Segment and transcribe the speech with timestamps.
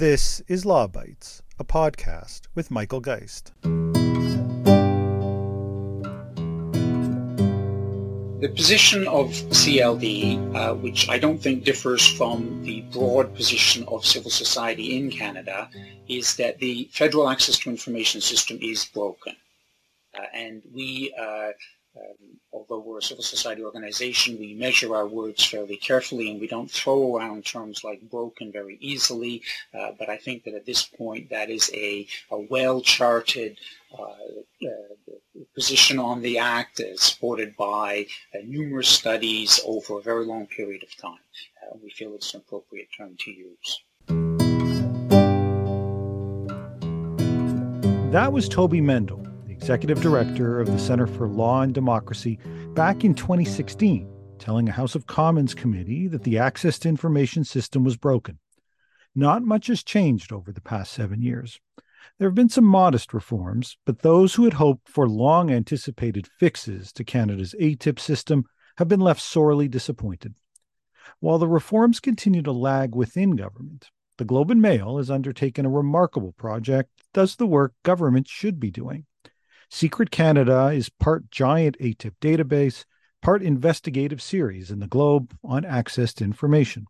[0.00, 3.52] This is Law Bytes, a podcast with Michael Geist.
[8.40, 14.06] The position of CLD, uh, which I don't think differs from the broad position of
[14.06, 15.68] civil society in Canada,
[16.08, 19.36] is that the federal access to information system is broken.
[20.18, 21.50] Uh, and we uh,
[22.00, 26.46] um, although we're a civil society organization, we measure our words fairly carefully and we
[26.46, 29.42] don't throw around terms like broken very easily.
[29.74, 33.58] Uh, but I think that at this point that is a, a well-charted
[33.98, 34.68] uh, uh,
[35.54, 40.96] position on the Act, supported by uh, numerous studies over a very long period of
[40.96, 41.18] time.
[41.62, 43.82] Uh, we feel it's an appropriate term to use.
[48.12, 49.29] That was Toby Mendel
[49.60, 52.38] executive director of the Center for Law and Democracy,
[52.72, 57.84] back in 2016, telling a House of Commons committee that the access to information system
[57.84, 58.38] was broken.
[59.14, 61.60] Not much has changed over the past seven years.
[62.18, 66.90] There have been some modest reforms, but those who had hoped for long anticipated fixes
[66.94, 68.46] to Canada's ATIP system
[68.78, 70.36] have been left sorely disappointed.
[71.18, 75.70] While the reforms continue to lag within government, the Globe and Mail has undertaken a
[75.70, 79.04] remarkable project that does the work government should be doing.
[79.72, 82.84] Secret Canada is part giant ATIP database,
[83.22, 86.86] part investigative series in the Globe on access to information.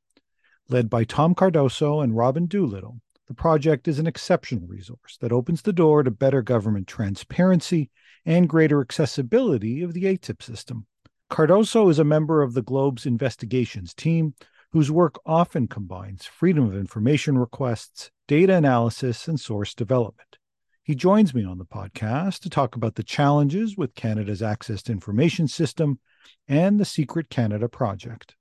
[0.70, 5.60] Led by Tom Cardoso and Robin Doolittle, the project is an exceptional resource that opens
[5.60, 7.90] the door to better government transparency
[8.24, 10.86] and greater accessibility of the ATIP system.
[11.30, 14.32] Cardoso is a member of the Globe's investigations team,
[14.72, 20.38] whose work often combines freedom of information requests, data analysis, and source development.
[20.82, 24.92] He joins me on the podcast to talk about the challenges with Canada's Access to
[24.92, 26.00] Information System
[26.48, 28.34] and the Secret Canada Project.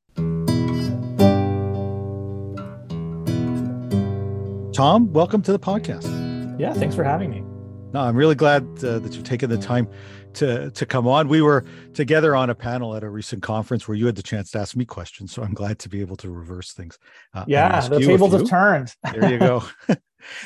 [4.74, 6.58] Tom, welcome to the podcast.
[6.58, 7.44] Yeah, thanks for having me.
[7.92, 9.90] No, I'm really glad uh, that you've taken the time
[10.36, 11.28] to to come on.
[11.28, 14.52] We were together on a panel at a recent conference where you had the chance
[14.52, 16.98] to ask me questions, so I'm glad to be able to reverse things.
[17.34, 18.96] Uh, yeah, the tables have turned.
[19.12, 19.64] there you go.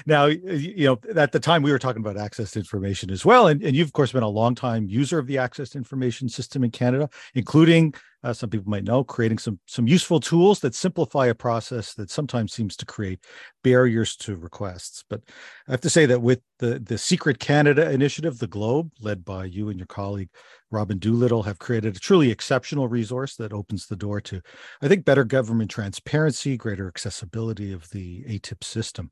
[0.06, 3.47] now you know at the time we were talking about access to information as well
[3.47, 6.29] and, and you've of course been a long time user of the access to information
[6.29, 10.73] system in canada including uh, some people might know creating some some useful tools that
[10.73, 13.19] simplify a process that sometimes seems to create
[13.63, 15.03] barriers to requests.
[15.09, 15.22] But
[15.67, 19.45] i have to say that with the the secret canada initiative the globe led by
[19.45, 20.29] you and your colleague
[20.72, 24.41] robin doolittle have created a truly exceptional resource that opens the door to
[24.81, 29.12] i think better government transparency greater accessibility of the atip system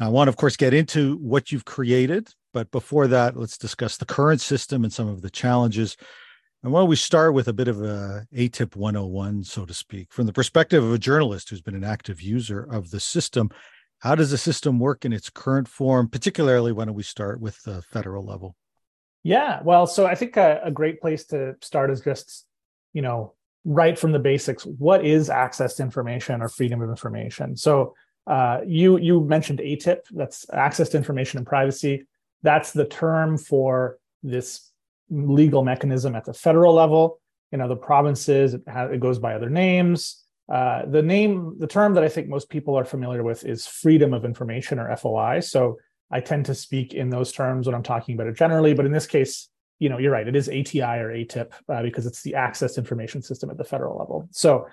[0.00, 3.98] I want to, of course, get into what you've created, but before that, let's discuss
[3.98, 5.96] the current system and some of the challenges.
[6.62, 10.10] And why don't we start with a bit of a ATIP 101, so to speak,
[10.12, 13.50] from the perspective of a journalist who's been an active user of the system.
[13.98, 17.82] How does the system work in its current form, particularly when we start with the
[17.82, 18.56] federal level?
[19.22, 22.46] Yeah, well, so I think a, a great place to start is just,
[22.94, 23.34] you know,
[23.66, 24.64] right from the basics.
[24.64, 27.54] What is access to information or freedom of information?
[27.58, 27.94] So
[28.30, 30.02] uh, you you mentioned ATIP.
[30.12, 32.06] That's access to information and privacy.
[32.42, 34.70] That's the term for this
[35.10, 37.20] legal mechanism at the federal level.
[37.50, 40.22] In other provinces, it, ha- it goes by other names.
[40.48, 44.14] Uh, the name, the term that I think most people are familiar with is freedom
[44.14, 45.40] of information or FOI.
[45.40, 45.78] So
[46.12, 48.74] I tend to speak in those terms when I'm talking about it generally.
[48.74, 49.48] But in this case,
[49.80, 50.28] you know, you're right.
[50.28, 53.98] It is ATI or ATIP uh, because it's the access information system at the federal
[53.98, 54.28] level.
[54.30, 54.68] So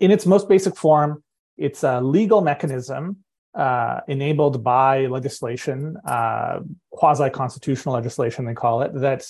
[0.00, 1.22] in its most basic form,
[1.56, 3.18] it's a legal mechanism
[3.54, 9.26] uh, enabled by legislation, uh, quasi constitutional legislation, they call it, that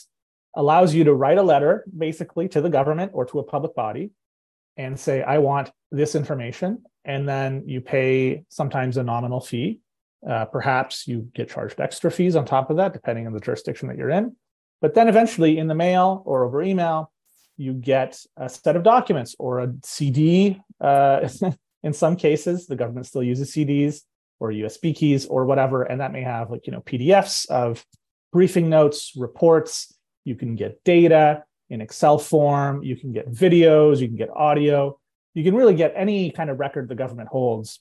[0.54, 4.10] allows you to write a letter basically to the government or to a public body
[4.76, 6.82] and say, I want this information.
[7.04, 9.80] And then you pay sometimes a nominal fee.
[10.28, 13.88] Uh, perhaps you get charged extra fees on top of that, depending on the jurisdiction
[13.88, 14.34] that you're in.
[14.80, 17.12] But then eventually in the mail or over email,
[17.56, 20.60] you get a set of documents or a CD.
[20.80, 21.28] Uh,
[21.86, 24.00] in some cases, the government still uses CDs
[24.40, 27.86] or USB keys or whatever, and that may have like you know PDFs of
[28.32, 29.94] briefing notes, reports.
[30.24, 32.82] You can get data in Excel form.
[32.82, 34.00] You can get videos.
[34.00, 34.98] You can get audio.
[35.34, 37.78] You can really get any kind of record the government holds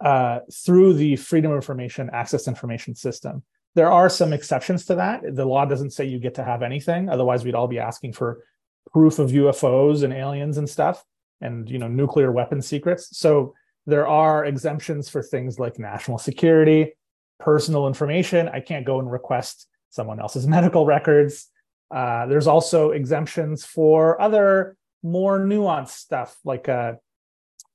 [0.00, 3.42] uh, through the Freedom of Information Access Information System.
[3.74, 5.22] There are some exceptions to that.
[5.34, 7.08] The law doesn't say you get to have anything.
[7.08, 8.44] Otherwise, we'd all be asking for
[8.92, 11.04] proof of UFOs and aliens and stuff
[11.44, 13.16] and you know nuclear weapon secrets.
[13.16, 13.54] So
[13.86, 16.94] there are exemptions for things like national security,
[17.38, 18.48] personal information.
[18.48, 21.48] I can't go and request someone else's medical records.
[21.94, 26.94] Uh, there's also exemptions for other more nuanced stuff like uh,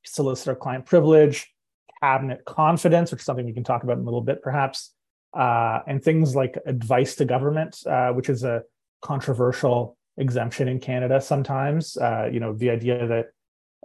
[0.04, 1.54] solicitor client privilege,
[2.02, 4.94] cabinet confidence, which is something we can talk about in a little bit, perhaps,
[5.38, 8.64] uh, and things like advice to government, uh, which is a
[9.02, 11.96] controversial exemption in Canada sometimes.
[11.96, 13.28] Uh, you know, the idea that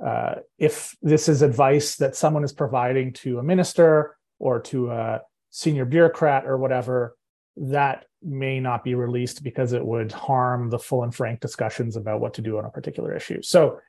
[0.05, 5.21] uh, if this is advice that someone is providing to a minister or to a
[5.51, 7.17] senior bureaucrat or whatever,
[7.57, 12.21] that may not be released because it would harm the full and frank discussions about
[12.21, 13.41] what to do on a particular issue.
[13.43, 13.81] So,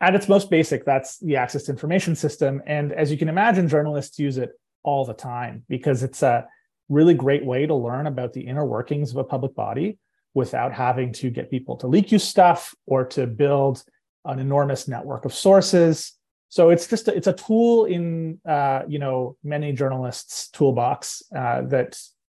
[0.00, 2.60] at its most basic, that's the access to information system.
[2.66, 4.50] And as you can imagine, journalists use it
[4.82, 6.48] all the time because it's a
[6.88, 9.98] really great way to learn about the inner workings of a public body
[10.34, 13.84] without having to get people to leak you stuff or to build
[14.24, 16.12] an enormous network of sources.
[16.48, 21.62] So it's just a, it's a tool in uh, you know many journalists' toolbox uh,
[21.62, 21.98] that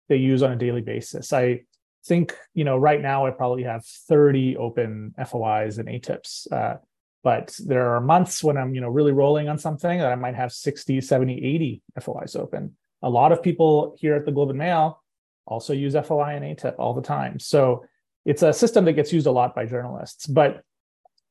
[0.10, 1.34] they use on a daily basis.
[1.34, 1.62] I
[2.06, 6.52] think you know right now I probably have 30 open FOIs and ATIPs.
[6.52, 6.78] Uh,
[7.24, 10.36] but there are months when I'm you know really rolling on something that I might
[10.36, 12.76] have 60, 70, 80 FOIs open.
[13.02, 15.02] A lot of people here at the Globe and Mail
[15.46, 17.40] also use FOI and ATIP all the time.
[17.40, 17.86] So
[18.26, 20.28] it's a system that gets used a lot by journalists.
[20.28, 20.64] But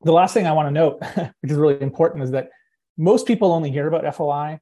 [0.04, 1.00] the last thing I want to note,
[1.40, 2.50] which is really important, is that
[2.96, 4.60] most people only hear about FOI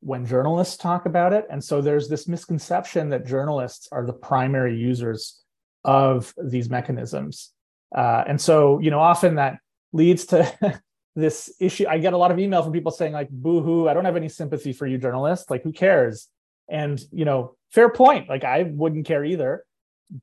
[0.00, 1.46] when journalists talk about it.
[1.50, 5.40] And so there's this misconception that journalists are the primary users
[5.84, 7.50] of these mechanisms.
[7.94, 9.58] Uh, and so, you know, often that
[9.92, 10.80] leads to
[11.16, 11.86] this issue.
[11.88, 14.16] I get a lot of email from people saying, like, boo hoo, I don't have
[14.16, 15.50] any sympathy for you journalists.
[15.50, 16.28] Like, who cares?
[16.68, 18.28] And, you know, fair point.
[18.28, 19.64] Like, I wouldn't care either.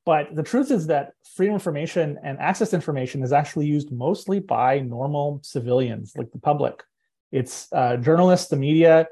[0.06, 4.40] But the truth is that freedom of information and access information is actually used mostly
[4.40, 6.84] by normal civilians, like the public.
[7.32, 9.08] It's uh, journalists, the media.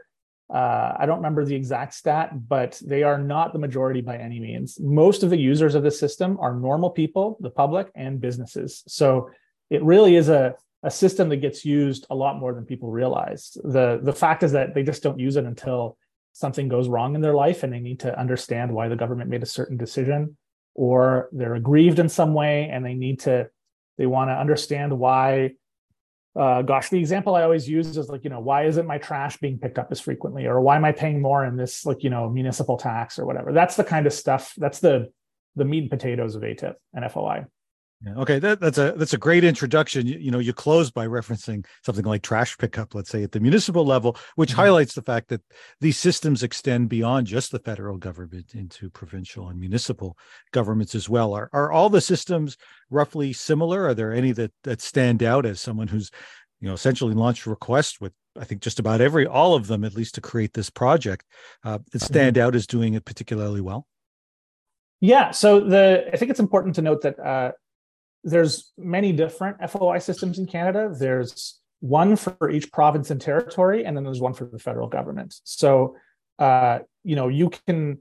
[0.54, 4.40] Uh, I don't remember the exact stat, but they are not the majority by any
[4.40, 4.80] means.
[4.80, 8.84] Most of the users of the system are normal people, the public, and businesses.
[8.88, 9.30] So
[9.70, 13.58] it really is a, a system that gets used a lot more than people realize.
[13.64, 15.98] The, the fact is that they just don't use it until
[16.34, 19.42] something goes wrong in their life and they need to understand why the government made
[19.42, 20.36] a certain decision
[20.76, 23.50] or they're aggrieved in some way and they need to
[23.98, 25.52] they want to understand why
[26.38, 29.38] uh, gosh the example i always use is like you know why isn't my trash
[29.38, 32.10] being picked up as frequently or why am i paying more in this like you
[32.10, 33.54] know municipal tax or whatever?
[33.54, 35.12] That's the kind of stuff that's the
[35.56, 37.46] the meat and potatoes of atip and foi
[38.04, 38.16] yeah.
[38.18, 40.06] Okay, that, that's a that's a great introduction.
[40.06, 43.40] You, you, know, you close by referencing something like trash pickup, let's say at the
[43.40, 44.62] municipal level, which mm-hmm.
[44.62, 45.42] highlights the fact that
[45.80, 50.18] these systems extend beyond just the federal government into provincial and municipal
[50.52, 51.34] governments as well.
[51.34, 52.58] Are are all the systems
[52.90, 53.86] roughly similar?
[53.88, 56.12] Are there any that that stand out as someone who's,
[56.60, 59.96] you know, essentially launched requests with I think just about every all of them at
[59.96, 61.26] least to create this project
[61.64, 62.06] uh, that mm-hmm.
[62.06, 62.46] stand mm-hmm.
[62.46, 63.88] out as doing it particularly well?
[65.02, 67.52] Yeah, so the I think it's important to note that uh,
[68.26, 70.92] there's many different FOI systems in Canada.
[70.92, 75.36] There's one for each province and territory, and then there's one for the federal government.
[75.44, 75.96] So,
[76.40, 78.00] uh, you know, you can,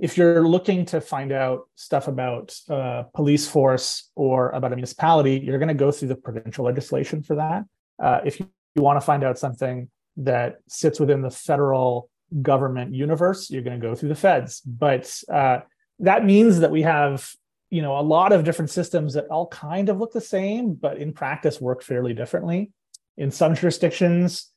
[0.00, 5.40] if you're looking to find out stuff about uh, police force or about a municipality,
[5.42, 7.64] you're going to go through the provincial legislation for that.
[8.02, 12.10] Uh, if you, you want to find out something that sits within the federal
[12.42, 14.60] government universe, you're going to go through the feds.
[14.62, 15.60] But uh,
[16.00, 17.30] that means that we have
[17.70, 20.98] you know a lot of different systems that all kind of look the same but
[20.98, 22.72] in practice work fairly differently.
[23.16, 24.50] In some jurisdictions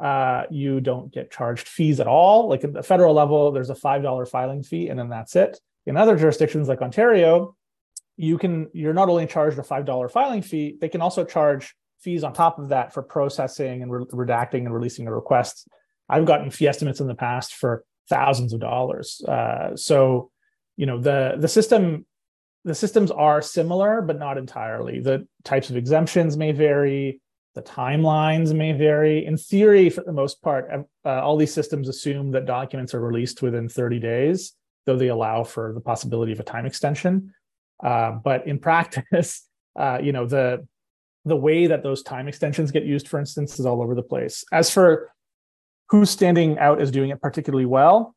[0.00, 2.48] uh, you don't get charged fees at all.
[2.48, 5.60] Like at the federal level there's a $5 filing fee and then that's it.
[5.86, 7.56] In other jurisdictions like ontario
[8.16, 12.24] you can you're not only charged a $5 filing fee they can also charge fees
[12.24, 15.66] on top of that for processing and re- redacting and releasing a request
[16.08, 19.22] i've gotten fee estimates in the past for thousands of dollars.
[19.26, 20.30] Uh, so
[20.76, 22.04] you know the the system
[22.64, 25.00] the systems are similar, but not entirely.
[25.00, 27.20] The types of exemptions may vary,
[27.54, 29.26] the timelines may vary.
[29.26, 30.70] In theory, for the most part,
[31.04, 34.52] uh, all these systems assume that documents are released within 30 days,
[34.86, 37.34] though they allow for the possibility of a time extension.
[37.82, 39.46] Uh, but in practice,
[39.78, 40.66] uh, you know, the
[41.26, 44.44] the way that those time extensions get used, for instance, is all over the place.
[44.52, 45.10] As for
[45.88, 48.14] who's standing out as doing it particularly well,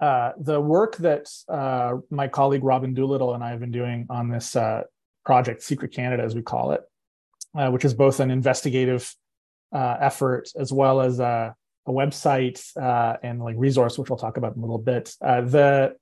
[0.00, 4.28] uh, the work that uh, my colleague Robin Doolittle and I have been doing on
[4.28, 4.82] this uh,
[5.24, 6.82] project, Secret Canada, as we call it,
[7.56, 9.14] uh, which is both an investigative
[9.72, 11.54] uh, effort as well as a,
[11.86, 12.62] a website
[13.22, 15.14] and like resource, which we'll talk about in a little bit.
[15.20, 15.94] the,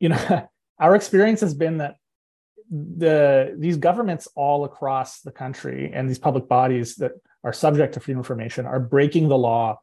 [0.00, 0.48] you know,
[0.78, 1.96] our experience has been that
[2.70, 7.12] the these governments all across the country and these public bodies that
[7.44, 9.78] are subject to freedom of information are breaking the law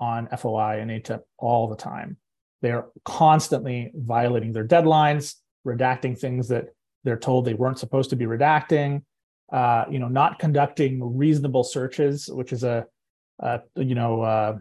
[0.00, 2.16] on FOI and ATIP all the time.
[2.62, 5.34] They're constantly violating their deadlines,
[5.66, 6.66] redacting things that
[7.04, 9.02] they're told they weren't supposed to be redacting.
[9.52, 12.86] Uh, you know, not conducting reasonable searches, which is a,
[13.40, 14.58] a you know uh,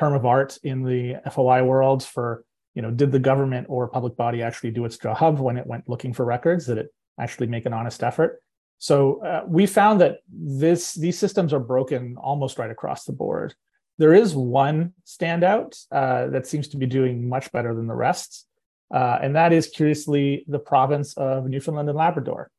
[0.00, 4.16] term of art in the FOI world for you know did the government or public
[4.16, 6.66] body actually do its job when it went looking for records?
[6.66, 8.42] Did it actually make an honest effort?
[8.78, 13.54] So uh, we found that this these systems are broken almost right across the board.
[13.98, 18.46] There is one standout uh, that seems to be doing much better than the rest,
[18.92, 22.50] uh, and that is curiously the province of Newfoundland and Labrador.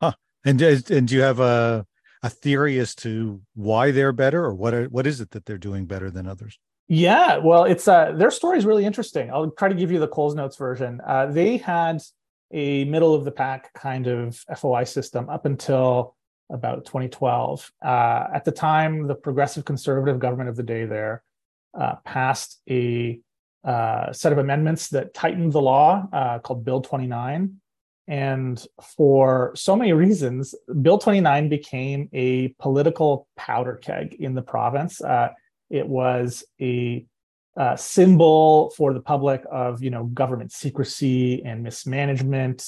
[0.00, 0.12] Huh.
[0.44, 1.86] And and do you have a
[2.22, 5.58] a theory as to why they're better, or what are, what is it that they're
[5.58, 6.58] doing better than others?
[6.88, 9.30] Yeah, well, it's uh, their story is really interesting.
[9.30, 11.00] I'll try to give you the Coles Notes version.
[11.06, 12.02] Uh, they had
[12.52, 16.14] a middle of the pack kind of FOI system up until
[16.50, 17.72] about 2012.
[17.84, 21.22] Uh, at the time, the progressive conservative government of the day there
[21.78, 23.20] uh, passed a
[23.64, 27.56] uh, set of amendments that tightened the law uh, called Bill 29.
[28.08, 35.00] And for so many reasons, Bill 29 became a political powder keg in the province.
[35.00, 35.28] Uh,
[35.70, 37.06] it was a
[37.56, 42.66] uh, symbol for the public of you know government secrecy and mismanagement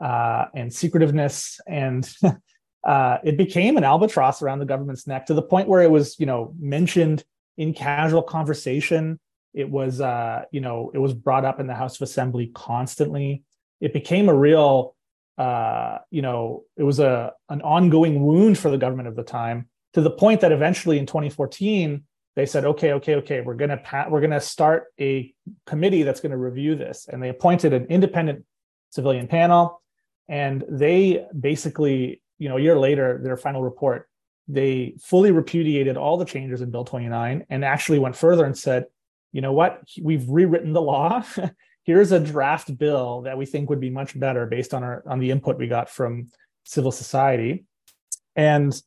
[0.00, 2.10] and secretiveness and
[2.84, 6.18] uh, it became an albatross around the government's neck to the point where it was
[6.18, 7.24] you know mentioned
[7.56, 9.18] in casual conversation.
[9.52, 13.44] It was uh, you know it was brought up in the house of assembly constantly.
[13.80, 14.96] It became a real
[15.38, 19.68] uh, you know it was a an ongoing wound for the government of the time
[19.94, 22.04] to the point that eventually in 2014
[22.36, 25.34] they said, okay, okay, okay, we're gonna pa- we're gonna start a
[25.66, 28.44] committee that's going to review this, and they appointed an independent
[28.90, 29.82] civilian panel,
[30.28, 34.08] and they basically, you know, a year later, their final report,
[34.48, 38.86] they fully repudiated all the changes in Bill 29, and actually went further and said,
[39.30, 41.22] you know what, we've rewritten the law.
[41.84, 45.18] Here's a draft bill that we think would be much better based on our on
[45.18, 46.30] the input we got from
[46.64, 47.64] civil society,
[48.34, 48.80] and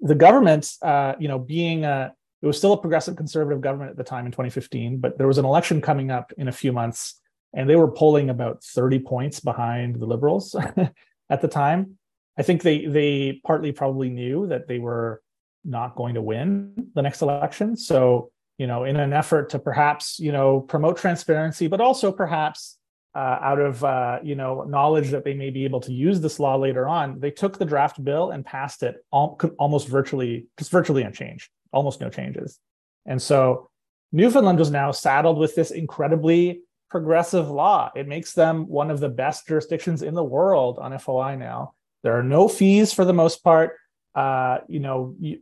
[0.00, 2.12] the government, uh, you know, being a
[2.42, 5.38] it was still a progressive conservative government at the time in 2015, but there was
[5.38, 7.20] an election coming up in a few months,
[7.54, 10.54] and they were polling about 30 points behind the liberals
[11.30, 11.97] at the time.
[12.38, 15.22] I think they they partly probably knew that they were
[15.64, 17.76] not going to win the next election.
[17.76, 22.78] So, you know, in an effort to perhaps, you know, promote transparency, but also perhaps
[23.14, 26.38] uh, out of uh, you know knowledge that they may be able to use this
[26.38, 30.70] law later on, they took the draft bill and passed it al- almost virtually, just
[30.70, 32.58] virtually unchanged almost no changes.
[33.06, 33.68] And so
[34.12, 37.90] Newfoundland was now saddled with this incredibly progressive law.
[37.94, 41.74] It makes them one of the best jurisdictions in the world on FOI now.
[42.02, 43.76] There are no fees for the most part.
[44.14, 45.40] Uh, you know, you,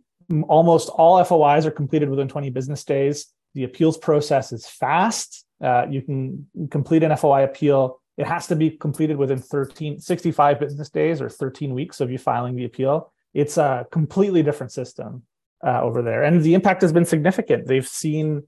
[0.49, 3.27] almost all FOIs are completed within 20 business days.
[3.55, 5.45] The appeals process is fast.
[5.63, 8.01] Uh, you can complete an FOI appeal.
[8.17, 12.19] It has to be completed within 13, 65 business days or 13 weeks of you
[12.19, 13.13] filing the appeal.
[13.35, 15.23] It's a completely different system
[15.67, 17.67] uh, over there, and the impact has been significant.
[17.67, 18.45] They've seen,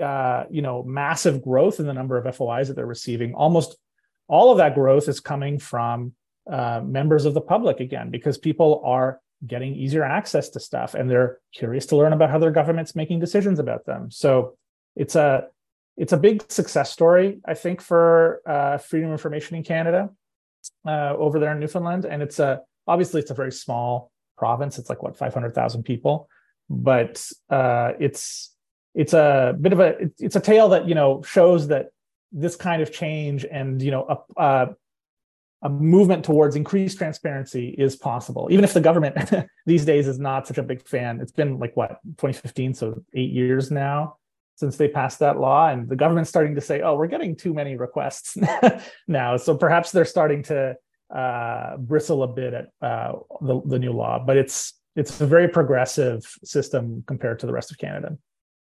[0.00, 3.34] uh, you know, massive growth in the number of FOIs that they're receiving.
[3.34, 3.76] Almost
[4.28, 6.14] all of that growth is coming from
[6.50, 11.10] uh, members of the public again, because people are getting easier access to stuff, and
[11.10, 14.10] they're curious to learn about how their government's making decisions about them.
[14.10, 14.56] So
[14.96, 15.46] it's a
[15.96, 20.10] it's a big success story, I think, for uh, freedom of information in Canada
[20.86, 24.78] uh, over there in Newfoundland, and it's a obviously it's a very small province.
[24.78, 26.28] It's like what 500,000 people,
[26.68, 28.54] but uh, it's
[28.94, 31.88] it's a bit of a it's a tale that you know shows that
[32.32, 34.68] this kind of change and you know a,
[35.62, 39.16] a, movement towards increased transparency is possible even if the government
[39.66, 43.30] these days is not such a big fan it's been like what 2015 so eight
[43.30, 44.16] years now
[44.56, 47.54] since they passed that law and the government's starting to say oh we're getting too
[47.54, 48.36] many requests
[49.08, 50.74] now so perhaps they're starting to
[51.14, 55.48] uh, bristle a bit at uh, the, the new law but it's it's a very
[55.48, 58.16] progressive system compared to the rest of Canada.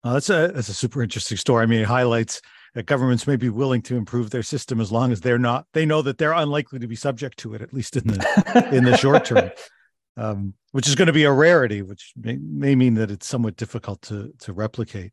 [0.04, 1.62] Oh, that's a that's a super interesting story.
[1.62, 2.40] I mean, it highlights
[2.74, 5.86] that governments may be willing to improve their system as long as they're not they
[5.86, 8.96] know that they're unlikely to be subject to it, at least in the in the
[8.96, 9.50] short term.
[10.16, 13.56] Um, which is going to be a rarity, which may, may mean that it's somewhat
[13.56, 15.12] difficult to to replicate.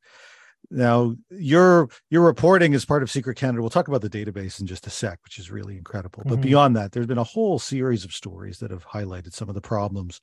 [0.70, 3.62] Now, your your reporting is part of Secret Canada.
[3.62, 6.24] We'll talk about the database in just a sec, which is really incredible.
[6.26, 6.42] But mm-hmm.
[6.42, 9.62] beyond that, there's been a whole series of stories that have highlighted some of the
[9.62, 10.20] problems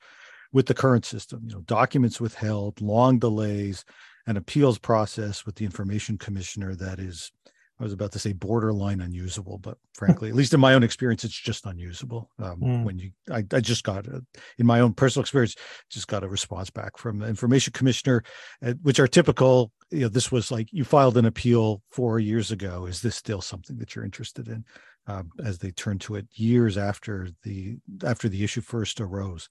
[0.53, 1.41] with the current system.
[1.47, 3.85] You know, documents withheld, long delays,
[4.27, 7.31] an appeals process with the information commissioner that is,
[7.79, 11.25] I was about to say borderline unusable, but frankly, at least in my own experience,
[11.25, 12.29] it's just unusable.
[12.39, 12.83] Um, mm.
[12.85, 14.23] When you, I, I just got, a,
[14.57, 15.55] in my own personal experience,
[15.89, 18.23] just got a response back from the information commissioner,
[18.65, 19.71] uh, which are typical.
[19.91, 22.85] You know, this was like you filed an appeal four years ago.
[22.85, 24.63] Is this still something that you're interested in?
[25.07, 29.49] Um, as they turn to it years after the after the issue first arose.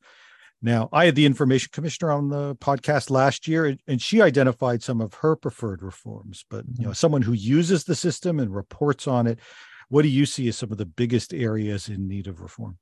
[0.65, 5.03] Now, I had the information commissioner on the podcast last year, and she identified some
[5.03, 6.47] of her preferred reforms.
[6.49, 6.95] But you know, mm-hmm.
[6.95, 9.39] someone who uses the system and reports on it,
[9.91, 12.79] what do you see as some of the biggest areas in need of reform?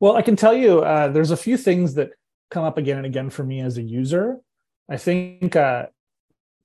[0.00, 2.10] Well, I can tell you, uh, there's a few things that
[2.50, 4.40] come up again and again for me as a user.
[4.90, 5.86] I think uh,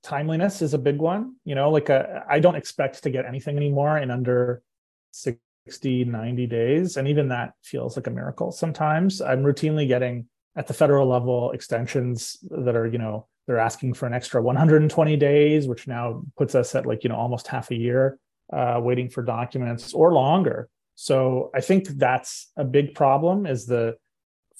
[0.02, 1.36] timeliness is a big one.
[1.46, 4.62] You know, like uh, I don't expect to get anything anymore in under
[5.12, 6.98] 60, 90 days.
[6.98, 9.22] And even that feels like a miracle sometimes.
[9.22, 10.26] I'm routinely getting
[10.56, 15.16] at the federal level extensions that are, you know, they're asking for an extra 120
[15.16, 18.18] days, which now puts us at like, you know, almost half a year
[18.52, 20.68] uh, waiting for documents or longer.
[20.94, 23.96] So I think that's a big problem is the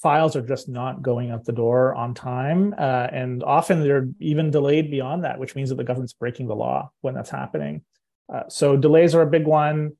[0.01, 2.73] files are just not going out the door on time.
[2.77, 6.55] Uh, and often they're even delayed beyond that, which means that the government's breaking the
[6.55, 7.83] law when that's happening.
[8.33, 9.95] Uh, so delays are a big one.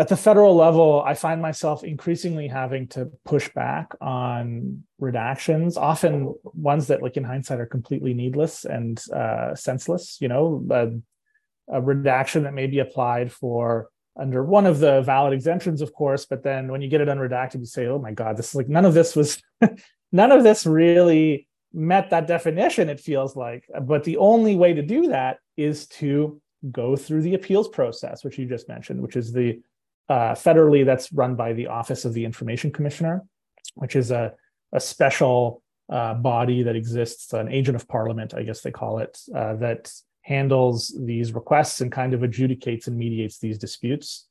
[0.00, 6.34] At the federal level, I find myself increasingly having to push back on redactions, often
[6.42, 10.16] ones that, like in hindsight, are completely needless and uh, senseless.
[10.18, 10.92] You know, a,
[11.76, 16.24] a redaction that may be applied for under one of the valid exemptions, of course.
[16.24, 18.70] But then when you get it unredacted, you say, "Oh my God, this is like
[18.70, 19.42] none of this was,
[20.12, 24.80] none of this really met that definition." It feels like, but the only way to
[24.80, 26.40] do that is to
[26.70, 29.60] go through the appeals process, which you just mentioned, which is the
[30.08, 33.22] uh, federally that's run by the Office of the Information Commissioner,
[33.74, 34.34] which is a
[34.72, 39.18] a special uh, body that exists, an agent of parliament, I guess they call it,
[39.34, 39.92] uh, that
[40.22, 44.28] handles these requests and kind of adjudicates and mediates these disputes.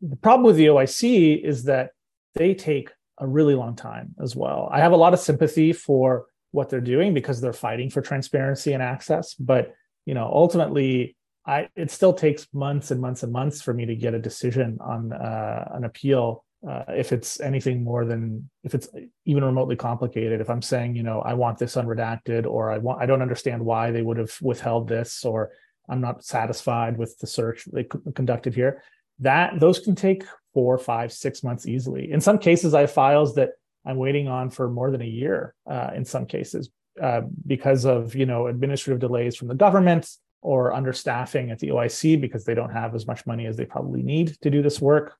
[0.00, 1.90] The problem with the OIC is that
[2.34, 4.68] they take a really long time as well.
[4.72, 8.72] I have a lot of sympathy for what they're doing because they're fighting for transparency
[8.72, 9.74] and access, but
[10.06, 13.96] you know, ultimately I it still takes months and months and months for me to
[13.96, 18.88] get a decision on uh, an appeal uh, if it's anything more than if it's
[19.24, 20.40] even remotely complicated.
[20.40, 23.64] If i'm saying you know i want this unredacted or i want i don't understand
[23.64, 25.50] why they would have withheld this or
[25.88, 28.82] i'm not satisfied with the search they conducted here
[29.18, 32.12] that those can take four five six months easily.
[32.12, 33.50] In some cases i have files that
[33.84, 36.70] i'm waiting on for more than a year uh, in some cases
[37.02, 40.08] uh, because of you know administrative delays from the government
[40.42, 44.02] or understaffing at the oic because they don't have as much money as they probably
[44.02, 45.16] need to do this work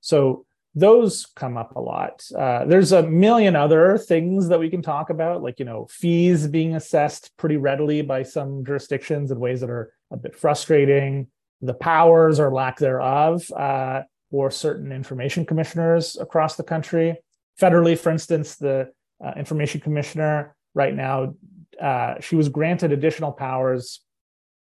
[0.00, 2.24] so those come up a lot.
[2.36, 6.46] Uh, there's a million other things that we can talk about, like you know fees
[6.46, 11.26] being assessed pretty readily by some jurisdictions in ways that are a bit frustrating.
[11.62, 17.16] The powers or lack thereof uh, for certain information commissioners across the country.
[17.60, 18.90] Federally, for instance, the
[19.22, 21.34] uh, information commissioner right now
[21.80, 24.00] uh, she was granted additional powers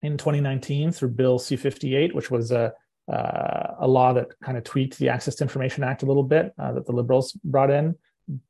[0.02, 2.72] in 2019 through Bill C58, which was a
[3.08, 6.52] uh, a law that kind of tweaked the Access to Information Act a little bit
[6.58, 7.94] uh, that the liberals brought in.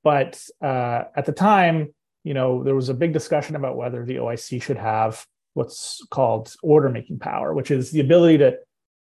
[0.02, 4.16] But uh, at the time, you know, there was a big discussion about whether the
[4.16, 8.58] OIC should have what's called order making power, which is the ability to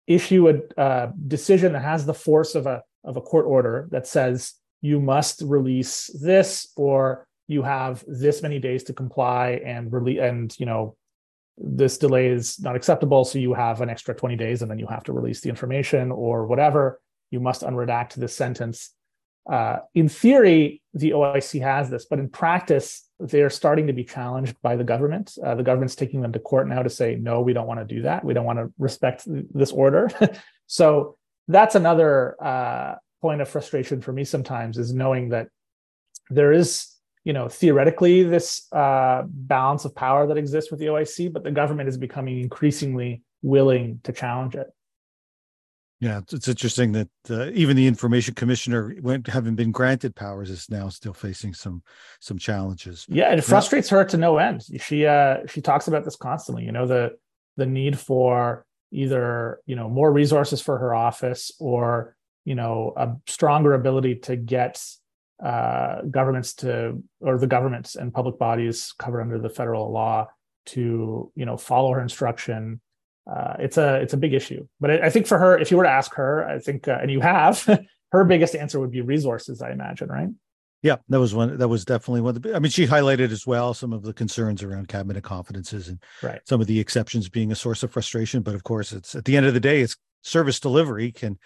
[0.06, 4.54] issue a decision that has the force of a of a court order that says
[4.80, 10.56] you must release this or you have this many days to comply and release and
[10.58, 10.96] you know
[11.58, 13.24] this delay is not acceptable.
[13.24, 16.10] So you have an extra 20 days and then you have to release the information
[16.10, 17.00] or whatever.
[17.30, 18.90] You must unredact this sentence.
[19.50, 24.56] Uh, in theory, the OIC has this, but in practice, they're starting to be challenged
[24.60, 25.38] by the government.
[25.42, 27.94] Uh, the government's taking them to court now to say, no, we don't want to
[27.94, 28.24] do that.
[28.24, 30.10] We don't want to respect this order.
[30.66, 31.16] so
[31.48, 35.48] that's another uh, point of frustration for me sometimes is knowing that
[36.28, 36.95] there is
[37.26, 41.50] you know theoretically this uh, balance of power that exists with the OIC, but the
[41.50, 44.68] government is becoming increasingly willing to challenge it.
[45.98, 50.70] Yeah, it's interesting that uh, even the information commissioner, went, having been granted powers, is
[50.70, 51.82] now still facing some
[52.20, 53.04] some challenges.
[53.08, 54.64] Yeah, it frustrates her to no end.
[54.80, 56.64] She uh, she talks about this constantly.
[56.64, 57.16] You know the
[57.56, 63.16] the need for either you know more resources for her office or you know a
[63.26, 64.80] stronger ability to get
[65.42, 70.26] uh, governments to or the governments and public bodies covered under the federal law
[70.66, 72.80] to you know follow her instruction
[73.30, 74.66] uh, it's a it's a big issue.
[74.80, 76.98] But I, I, think for her if you were to ask her i think uh,
[77.00, 77.64] and you have
[78.12, 80.28] her biggest answer would be resources i imagine right?
[80.82, 83.46] Yeah that was one that was definitely one of the i mean she highlighted as
[83.46, 86.40] well some of the concerns around cabinet confidences and right.
[86.44, 88.42] some of the exceptions being a source of frustration.
[88.42, 91.38] But of course it's at the end of the day it's service delivery can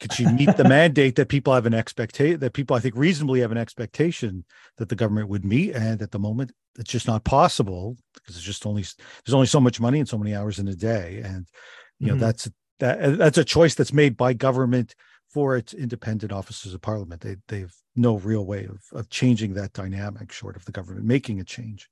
[0.00, 3.40] could she meet the mandate that people have an expectation that people I think reasonably
[3.40, 4.44] have an expectation
[4.76, 5.74] that the government would meet?
[5.74, 9.60] And at the moment, it's just not possible because it's just only there's only so
[9.60, 11.46] much money and so many hours in a day, and
[12.00, 12.20] you know mm-hmm.
[12.20, 14.94] that's that that's a choice that's made by government
[15.32, 17.20] for its independent officers of parliament.
[17.20, 21.40] They they've no real way of, of changing that dynamic short of the government making
[21.40, 21.88] a change.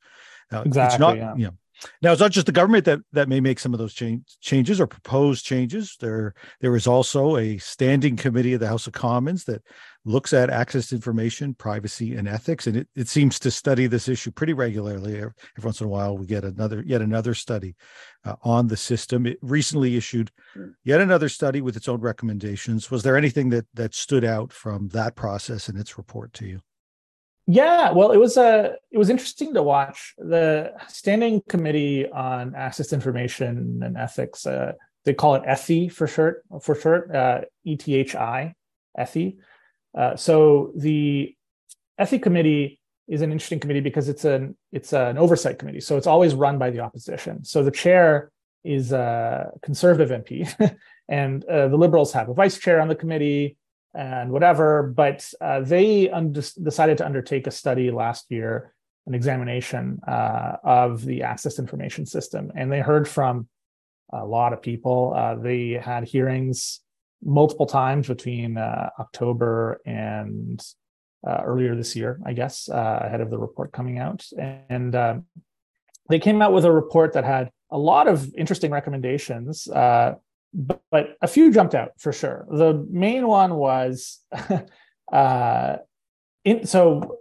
[0.50, 0.94] Now, exactly.
[0.94, 1.34] It's not, yeah.
[1.36, 1.54] You know,
[2.03, 4.81] now it's not just the government that that may make some of those change, changes
[4.81, 5.97] or propose changes.
[6.01, 9.62] There there is also a standing committee of the House of Commons that
[10.05, 14.09] looks at access to information, privacy, and ethics, and it, it seems to study this
[14.09, 15.16] issue pretty regularly.
[15.16, 17.75] Every once in a while, we get another yet another study
[18.25, 19.27] uh, on the system.
[19.27, 20.31] It recently issued
[20.85, 22.90] yet another study with its own recommendations.
[22.90, 26.61] Was there anything that that stood out from that process and its report to you?
[27.46, 32.88] Yeah, well, it was uh, it was interesting to watch the Standing Committee on Access
[32.88, 34.46] to Information and Ethics.
[34.46, 34.72] Uh,
[35.05, 38.55] they call it ETHI for short, for short, uh, ETHI,
[38.96, 39.37] ETHI.
[39.96, 41.35] Uh, so the
[42.00, 45.81] ETHI committee is an interesting committee because it's an it's an oversight committee.
[45.81, 47.44] So it's always run by the opposition.
[47.44, 48.31] So the chair
[48.62, 50.76] is a conservative MP,
[51.09, 53.57] and uh, the Liberals have a vice chair on the committee
[53.94, 54.83] and whatever.
[54.83, 56.11] But uh, they
[56.62, 58.72] decided to undertake a study last year,
[59.07, 63.48] an examination uh, of the access information system, and they heard from
[64.12, 65.14] a lot of people.
[65.16, 66.81] Uh, they had hearings
[67.24, 70.62] multiple times between uh, October and
[71.26, 75.26] uh, earlier this year, I guess, uh, ahead of the report coming out, and um,
[76.09, 79.68] they came out with a report that had a lot of interesting recommendations
[80.54, 82.46] but, but a few jumped out for sure.
[82.50, 84.20] The main one was
[85.12, 85.76] uh,
[86.44, 87.18] in, so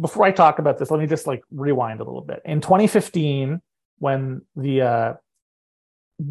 [0.00, 2.42] before I talk about this, let me just like rewind a little bit.
[2.44, 3.60] In 2015,
[3.98, 5.14] when the uh,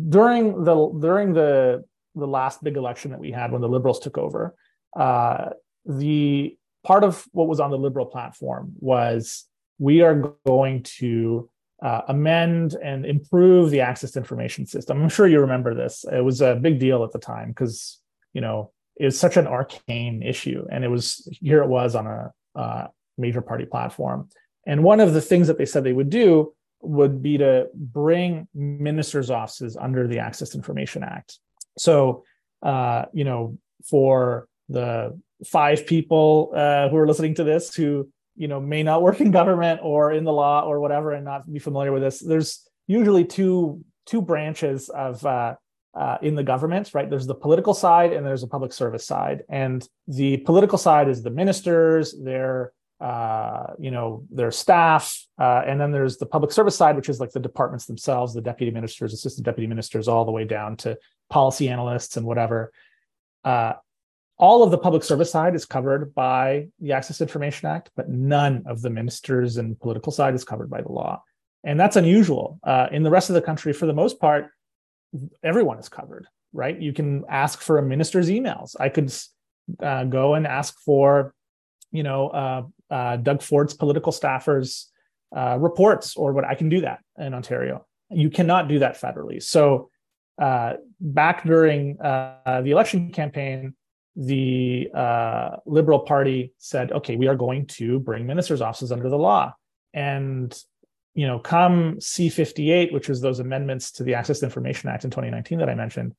[0.10, 1.84] during the during the
[2.16, 4.56] the last big election that we had when the liberals took over,
[4.96, 5.50] uh,
[5.86, 9.46] the part of what was on the liberal platform was
[9.80, 11.50] we are going to
[11.82, 15.02] uh, amend and improve the access information system.
[15.02, 16.06] I'm sure you remember this.
[16.12, 18.00] It was a big deal at the time because
[18.34, 22.08] you know it was such an arcane issue, and it was here it was on
[22.08, 24.30] a uh, major party platform.
[24.66, 28.48] And one of the things that they said they would do would be to bring
[28.54, 31.40] ministers' offices under the Access Information Act.
[31.78, 32.24] So,
[32.64, 33.58] uh, you know,
[33.90, 39.02] for the five people uh, who are listening to this who you know may not
[39.02, 42.20] work in government or in the law or whatever and not be familiar with this
[42.20, 45.56] there's usually two two branches of uh,
[45.96, 47.10] uh, in the government right?
[47.10, 49.44] There's the political side and there's a public service side.
[49.50, 55.80] And the political side is the ministers their uh, you know their staff uh, and
[55.80, 59.14] then there's the public service side which is like the departments themselves the deputy ministers
[59.14, 60.98] assistant deputy ministers all the way down to
[61.30, 62.72] policy analysts and whatever.
[63.44, 63.74] Uh,
[64.38, 68.64] all of the public service side is covered by the Access Information Act, but none
[68.66, 71.24] of the ministers and political side is covered by the law.
[71.64, 72.60] And that's unusual.
[72.64, 74.50] Uh, in the rest of the country, for the most part,
[75.42, 76.80] everyone is covered, right?
[76.80, 78.76] You can ask for a minister's emails.
[78.80, 79.14] I could
[79.82, 81.34] uh, go and ask for,
[81.92, 84.88] you know, uh, uh Doug Ford's political staffers'
[85.36, 87.86] uh, reports, or what I can do that in Ontario.
[88.12, 89.42] You cannot do that federally.
[89.42, 89.90] So
[90.40, 93.74] uh, back during the election campaign,
[94.16, 99.18] the uh, Liberal Party said, okay, we are going to bring ministers' offices under the
[99.18, 99.54] law.
[99.94, 100.58] And,
[101.14, 105.12] you know, come C58, which was those amendments to the Access to Information Act in
[105.12, 106.14] 2019 that I mentioned,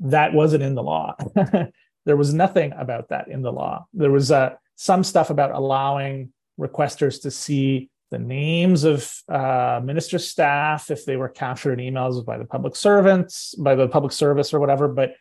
[0.00, 1.14] that wasn't in the law.
[2.04, 3.86] there was nothing about that in the law.
[3.92, 10.18] There was uh, some stuff about allowing requesters to see the names of uh, minister
[10.18, 14.54] staff if they were captured in emails by the public servants, by the public service
[14.54, 15.14] or whatever, but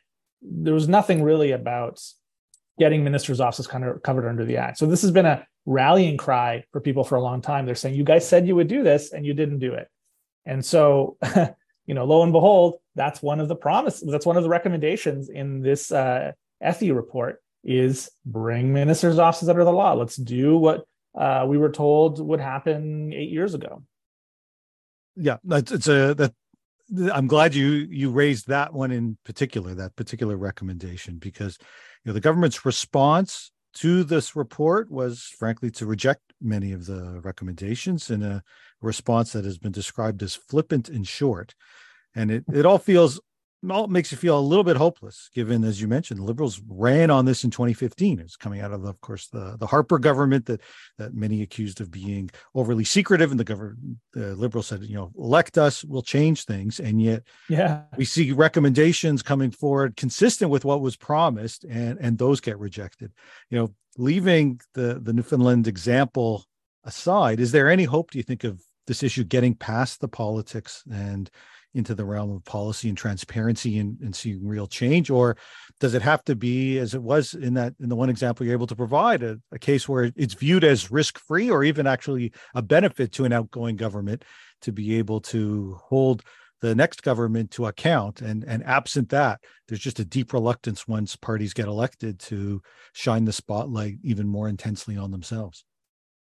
[0.49, 2.01] there was nothing really about
[2.79, 4.77] getting ministers' offices kind of covered under the act.
[4.77, 7.65] So this has been a rallying cry for people for a long time.
[7.65, 9.87] They're saying, you guys said you would do this and you didn't do it.
[10.45, 11.17] And so,
[11.85, 15.29] you know, lo and behold, that's one of the promises, that's one of the recommendations
[15.29, 16.33] in this uh,
[16.81, 19.93] report is bring ministers' offices under the law.
[19.93, 20.85] Let's do what
[21.17, 23.83] uh, we were told would happen eight years ago.
[25.15, 26.33] Yeah, it's, it's a that
[27.11, 31.57] I'm glad you you raised that one in particular, that particular recommendation, because
[32.03, 37.19] you know the government's response to this report was frankly to reject many of the
[37.23, 38.43] recommendations in a
[38.81, 41.55] response that has been described as flippant and short.
[42.15, 43.19] And it, it all feels
[43.71, 47.09] all makes you feel a little bit hopeless, given, as you mentioned, the liberals ran
[47.09, 48.19] on this in 2015.
[48.19, 50.61] It's coming out of, of course, the, the Harper government that
[50.97, 55.11] that many accused of being overly secretive, and the government, the liberals said, you know,
[55.17, 60.65] elect us, we'll change things, and yet, yeah, we see recommendations coming forward consistent with
[60.65, 63.11] what was promised, and and those get rejected.
[63.49, 66.45] You know, leaving the the Newfoundland example
[66.83, 68.11] aside, is there any hope?
[68.11, 71.29] Do you think of this issue getting past the politics and
[71.75, 75.09] into the realm of policy and transparency and, and seeing real change?
[75.09, 75.37] Or
[75.79, 78.55] does it have to be as it was in that in the one example you're
[78.55, 82.31] able to provide a, a case where it's viewed as risk free or even actually
[82.55, 84.23] a benefit to an outgoing government
[84.61, 86.23] to be able to hold
[86.61, 88.21] the next government to account?
[88.21, 92.61] And and absent that there's just a deep reluctance once parties get elected to
[92.93, 95.65] shine the spotlight even more intensely on themselves.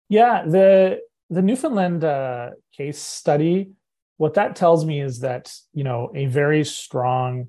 [0.08, 3.72] Yeah the the newfoundland uh, case study
[4.16, 7.48] what that tells me is that you know a very strong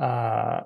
[0.00, 0.60] uh,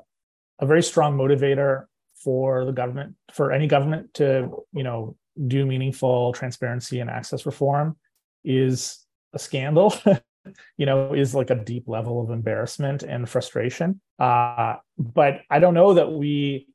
[0.58, 1.84] a very strong motivator
[2.22, 7.96] for the government for any government to you know do meaningful transparency and access reform
[8.44, 9.94] is a scandal
[10.76, 14.00] you know is like a deep level of embarrassment and frustration.
[14.18, 16.66] Uh, but i don't know that we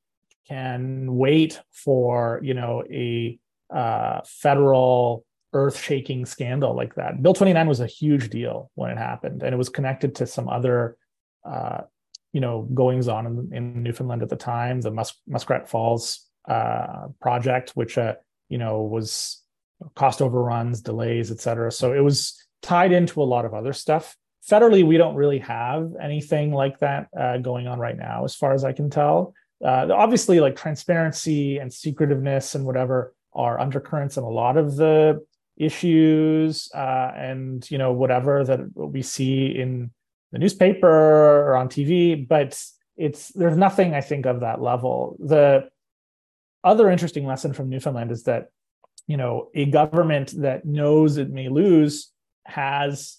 [0.47, 3.39] can wait for you know a
[3.73, 5.24] uh, federal
[5.55, 7.23] earth-shaking scandal like that.
[7.23, 10.49] Bill 29 was a huge deal when it happened, and it was connected to some
[10.49, 10.97] other,
[11.49, 11.81] uh,
[12.33, 14.81] you know, goings on in, in, Newfoundland at the time.
[14.81, 18.15] The Mus- Muskrat Falls uh, project, which uh,
[18.49, 19.41] you know was
[19.95, 21.71] cost overruns, delays, et cetera.
[21.71, 24.17] So it was tied into a lot of other stuff.
[24.49, 28.53] Federally, we don't really have anything like that uh, going on right now, as far
[28.53, 29.33] as I can tell.
[29.63, 35.25] Uh, obviously, like transparency and secretiveness and whatever are undercurrents in a lot of the
[35.57, 39.91] issues uh, and you know whatever that we see in
[40.31, 42.61] the newspaper or on TV, but
[42.97, 45.17] it's there's nothing I think of that level.
[45.19, 45.69] The
[46.63, 48.49] other interesting lesson from Newfoundland is that
[49.07, 52.11] you know a government that knows it may lose
[52.45, 53.17] has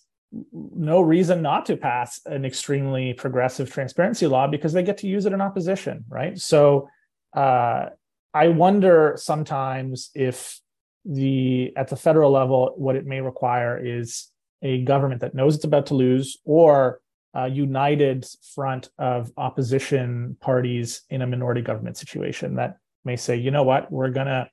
[0.52, 5.24] no reason not to pass an extremely progressive transparency law because they get to use
[5.24, 6.38] it in opposition, right?
[6.38, 6.88] So
[7.34, 7.86] uh,
[8.34, 10.60] I wonder sometimes if
[11.06, 14.30] the at the federal level, what it may require is
[14.62, 17.00] a government that knows it's about to lose or
[17.34, 23.50] a united front of opposition parties in a minority government situation that may say, you
[23.50, 24.50] know what, we're gonna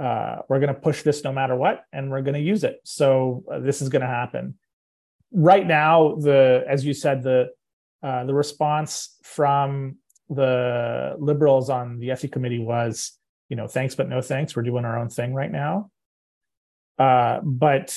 [0.00, 2.80] uh, we're gonna push this no matter what, and we're gonna use it.
[2.84, 4.54] So uh, this is gonna happen.
[5.32, 7.48] Right now, the as you said, the
[8.02, 9.96] uh, the response from
[10.30, 13.18] the liberals on the ETHI committee was
[13.50, 14.56] you know, thanks but no thanks.
[14.56, 15.90] We're doing our own thing right now.
[16.98, 17.94] Uh, but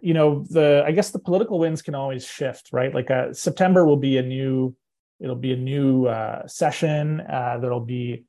[0.00, 2.94] you know, the I guess the political winds can always shift, right?
[2.94, 4.74] Like uh, September will be a new,
[5.20, 7.20] it'll be a new uh, session.
[7.20, 8.24] Uh, there'll be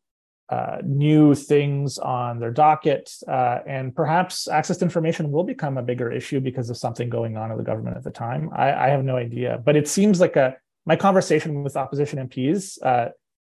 [0.49, 5.83] uh, new things on their docket, uh, and perhaps access to information will become a
[5.83, 8.49] bigger issue because of something going on in the government at the time.
[8.55, 12.79] I, I have no idea, but it seems like a my conversation with opposition MPs,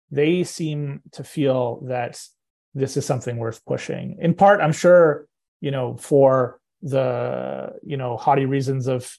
[0.10, 2.20] they seem to feel that
[2.78, 4.18] this is something worth pushing.
[4.20, 5.28] In part, I'm sure,
[5.62, 9.18] you know, for the, you know, haughty reasons of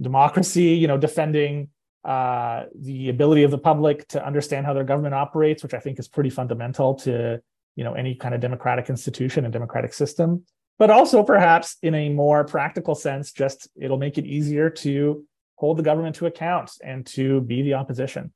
[0.00, 1.68] democracy, you know, defending
[2.04, 5.98] uh, the ability of the public to understand how their government operates, which I think
[5.98, 7.40] is pretty fundamental to,
[7.76, 10.44] you know, any kind of democratic institution and democratic system.
[10.78, 15.24] But also perhaps in a more practical sense, just it'll make it easier to
[15.56, 18.32] hold the government to account and to be the opposition.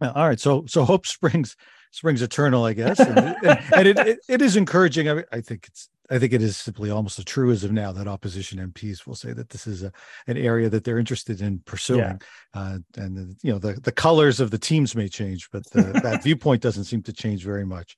[0.00, 0.40] All right.
[0.40, 1.56] So so hope springs
[1.90, 2.98] springs eternal, I guess.
[3.00, 5.08] And, and, and it, it, it is encouraging.
[5.08, 8.58] I, I, think it's I think it is simply almost a truism now that opposition
[8.72, 9.92] MPs will say that this is a,
[10.26, 12.00] an area that they're interested in pursuing.
[12.00, 12.16] Yeah.
[12.54, 15.82] Uh, and the, you know the the colors of the teams may change, but the,
[16.02, 17.96] that viewpoint doesn't seem to change very much.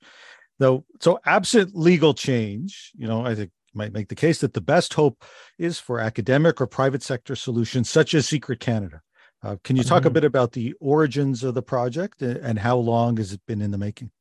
[0.59, 4.61] Though, so absent legal change, you know, I think might make the case that the
[4.61, 5.23] best hope
[5.57, 9.01] is for academic or private sector solutions such as Secret Canada.
[9.43, 13.17] Uh, can you talk a bit about the origins of the project and how long
[13.17, 14.11] has it been in the making?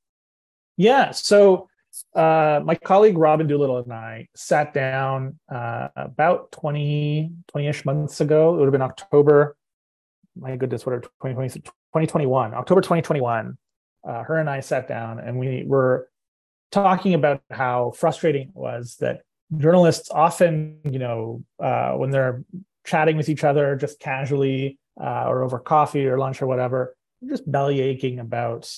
[0.78, 1.68] Yeah, so
[2.14, 8.54] uh, my colleague Robin Doolittle and I sat down uh, about 20, 20-ish months ago.
[8.54, 9.56] It would have been October,
[10.38, 13.58] my goodness, what are 2020, 2021, October 2021.
[14.02, 16.08] Uh, her and I sat down and we were
[16.72, 19.22] talking about how frustrating it was that
[19.58, 22.42] journalists often, you know, uh, when they're
[22.86, 26.94] chatting with each other just casually, uh, or over coffee or lunch or whatever,
[27.28, 28.70] just belly aching about,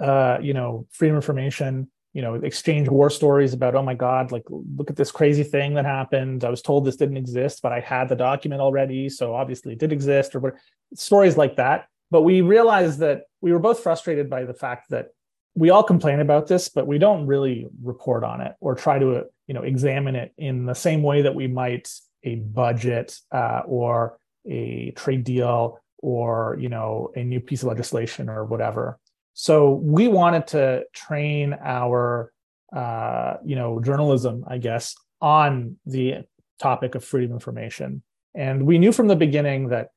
[0.00, 4.32] uh, you know, freedom of information, you know, exchange war stories about, oh my God,
[4.32, 6.44] like, look at this crazy thing that happened.
[6.44, 9.08] I was told this didn't exist, but I had the document already.
[9.08, 10.58] So obviously it did exist, or
[10.94, 11.86] stories like that.
[12.10, 15.08] But we realized that we were both frustrated by the fact that
[15.54, 19.24] we all complain about this, but we don't really report on it or try to,
[19.46, 21.88] you know, examine it in the same way that we might
[22.24, 28.28] a budget uh, or a trade deal or you know a new piece of legislation
[28.28, 28.98] or whatever
[29.34, 32.32] so we wanted to train our
[32.74, 36.24] uh, you know journalism i guess on the
[36.60, 38.02] topic of freedom of information
[38.34, 39.88] And we knew from the beginning that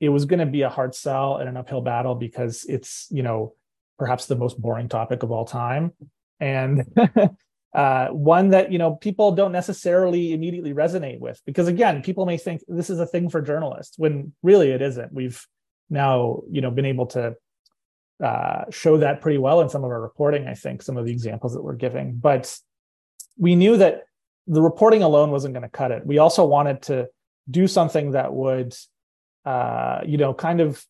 [0.00, 3.22] it was going to be a hard sell and an uphill battle because it's, you
[3.22, 3.54] know,
[3.98, 5.92] perhaps the most boring topic of all time.
[6.40, 6.84] And
[7.72, 12.36] uh, one that, you know, people don't necessarily immediately resonate with because again, people may
[12.36, 15.12] think this is a thing for journalists when really it isn't.
[15.12, 15.44] We've
[15.88, 17.36] now, you know, been able to
[18.22, 21.12] uh, show that pretty well in some of our reporting, I think, some of the
[21.12, 22.16] examples that we're giving.
[22.16, 22.56] But
[23.38, 24.02] we knew that
[24.46, 26.04] the reporting alone wasn't going to cut it.
[26.04, 27.08] We also wanted to
[27.50, 28.74] do something that would,
[29.44, 30.84] uh, you know, kind of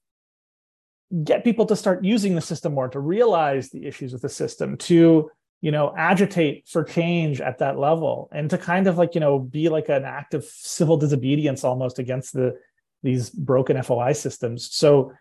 [1.25, 4.77] get people to start using the system more, to realize the issues with the system,
[4.79, 9.21] to you know agitate for change at that level, and to kind of like you
[9.21, 12.57] know be like an act of civil disobedience almost against the
[13.03, 14.75] these broken FOI systems.
[14.75, 15.13] So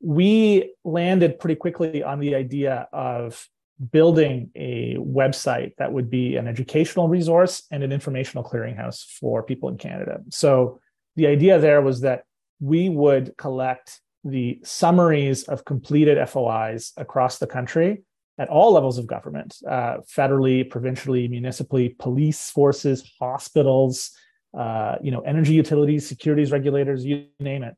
[0.00, 3.48] we landed pretty quickly on the idea of
[3.92, 9.68] building a website that would be an educational resource and an informational clearinghouse for people
[9.68, 10.20] in Canada.
[10.30, 10.80] So
[11.16, 12.24] the idea there was that
[12.60, 18.02] we would collect the summaries of completed FOIs across the country
[18.38, 24.12] at all levels of government uh, federally, provincially, municipally, police forces, hospitals,
[24.56, 27.74] uh, you know, energy utilities, securities regulators, you name it.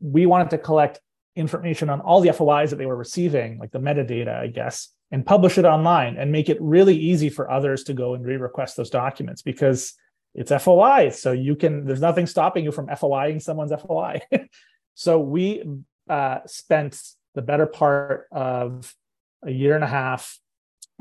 [0.00, 1.00] We wanted to collect
[1.36, 5.26] information on all the FOIs that they were receiving, like the metadata, I guess, and
[5.26, 8.90] publish it online and make it really easy for others to go and re-request those
[8.90, 9.94] documents because
[10.34, 11.10] it's FOI.
[11.10, 14.20] So you can, there's nothing stopping you from FOIing someone's FOI.
[14.94, 15.64] so we
[16.08, 17.00] uh, spent
[17.34, 18.94] the better part of
[19.46, 20.38] a year and a half,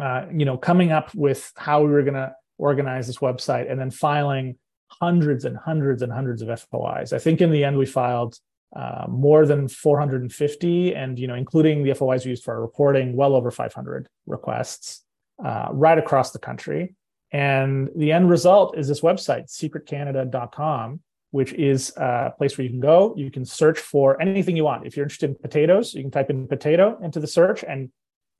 [0.01, 3.79] uh, you know, coming up with how we were going to organize this website and
[3.79, 7.13] then filing hundreds and hundreds and hundreds of FOIs.
[7.13, 8.37] I think in the end we filed
[8.75, 13.15] uh, more than 450, and you know, including the FOIs we used for our reporting,
[13.15, 15.03] well over 500 requests
[15.43, 16.95] uh, right across the country.
[17.31, 21.01] And the end result is this website, secretcanada.com,
[21.31, 23.13] which is a place where you can go.
[23.17, 24.85] You can search for anything you want.
[24.85, 27.89] If you're interested in potatoes, you can type in potato into the search, and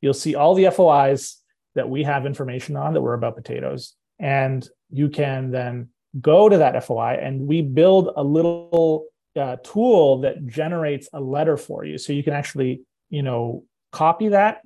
[0.04, 1.38] you'll see all the FOIs
[1.76, 3.96] that we have information on that were about potatoes.
[4.20, 5.90] And you can then
[6.20, 9.06] go to that FOI, and we build a little
[9.40, 11.98] uh, tool that generates a letter for you.
[11.98, 13.64] So you can actually, you know,
[13.94, 14.62] copy that,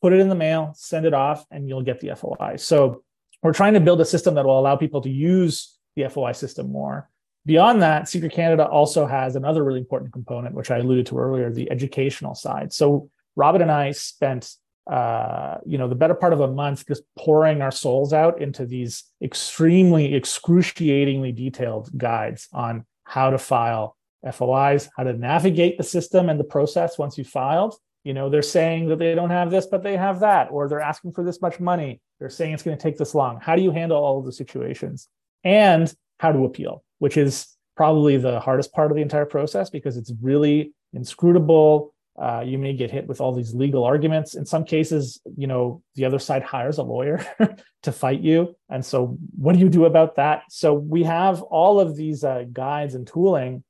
[0.00, 2.56] put it in the mail, send it off, and you'll get the FOI.
[2.56, 3.04] So
[3.42, 6.72] we're trying to build a system that will allow people to use the FOI system
[6.72, 7.10] more.
[7.44, 11.50] Beyond that, Secret Canada also has another really important component, which I alluded to earlier,
[11.50, 12.72] the educational side.
[12.72, 14.54] So Robin and I spent
[14.90, 18.66] uh, you know, the better part of a month just pouring our souls out into
[18.66, 23.96] these extremely excruciatingly detailed guides on how to file
[24.32, 27.76] FOIs, how to navigate the system and the process once you filed.
[28.02, 30.80] You know, they're saying that they don't have this, but they have that, or they're
[30.80, 32.00] asking for this much money.
[32.18, 33.38] They're saying it's going to take this long.
[33.40, 35.08] How do you handle all of the situations?
[35.44, 39.96] And how to appeal, which is probably the hardest part of the entire process because
[39.96, 41.94] it's really inscrutable.
[42.20, 44.34] Uh, you may get hit with all these legal arguments.
[44.34, 47.24] In some cases, you know, the other side hires a lawyer
[47.82, 48.54] to fight you.
[48.68, 50.42] And so, what do you do about that?
[50.50, 53.64] So, we have all of these uh, guides and tooling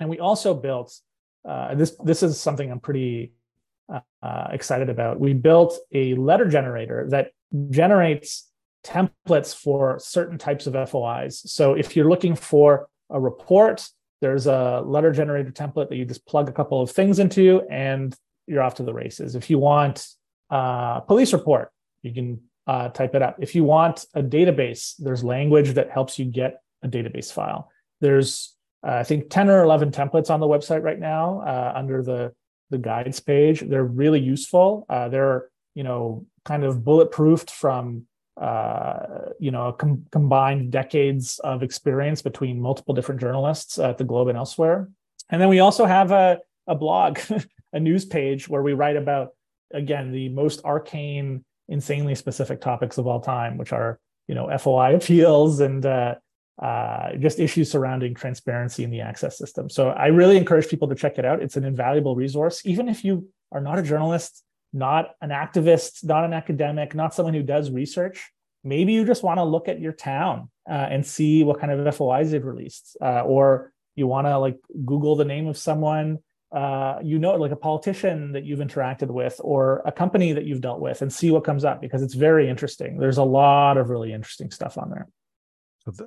[0.00, 0.98] and we also built
[1.48, 1.94] uh, this.
[2.02, 3.32] This is something I'm pretty
[3.92, 5.20] uh, uh, excited about.
[5.20, 7.28] We built a letter generator that
[7.70, 8.50] generates
[8.82, 11.42] templates for certain types of FOIs.
[11.52, 13.86] So if you're looking for a report,
[14.20, 18.14] there's a letter generator template that you just plug a couple of things into, and
[18.46, 19.34] you're off to the races.
[19.34, 20.06] If you want
[20.50, 21.70] a police report,
[22.02, 23.36] you can uh, type it up.
[23.40, 27.70] If you want a database, there's language that helps you get a database file.
[28.00, 28.54] There's
[28.86, 32.32] uh, I think 10 or 11 templates on the website right now uh, under the,
[32.70, 33.60] the guides page.
[33.60, 34.86] They're really useful.
[34.88, 38.06] Uh, they're, you know, kind of bulletproofed from,
[38.40, 44.28] uh, you know, com- combined decades of experience between multiple different journalists at the Globe
[44.28, 44.88] and elsewhere.
[45.28, 47.20] And then we also have a, a blog,
[47.72, 49.34] a news page where we write about,
[49.72, 54.94] again, the most arcane, insanely specific topics of all time, which are, you know, FOI
[54.94, 56.14] appeals and, uh,
[56.60, 59.68] uh, just issues surrounding transparency in the access system.
[59.68, 61.42] So I really encourage people to check it out.
[61.42, 66.24] It's an invaluable resource, even if you are not a journalist, not an activist, not
[66.24, 68.30] an academic, not someone who does research.
[68.62, 71.94] Maybe you just want to look at your town uh, and see what kind of
[71.94, 76.18] FOIs they've released, uh, or you want to like Google the name of someone
[76.52, 80.60] uh, you know, like a politician that you've interacted with or a company that you've
[80.60, 82.98] dealt with, and see what comes up because it's very interesting.
[82.98, 85.08] There's a lot of really interesting stuff on there.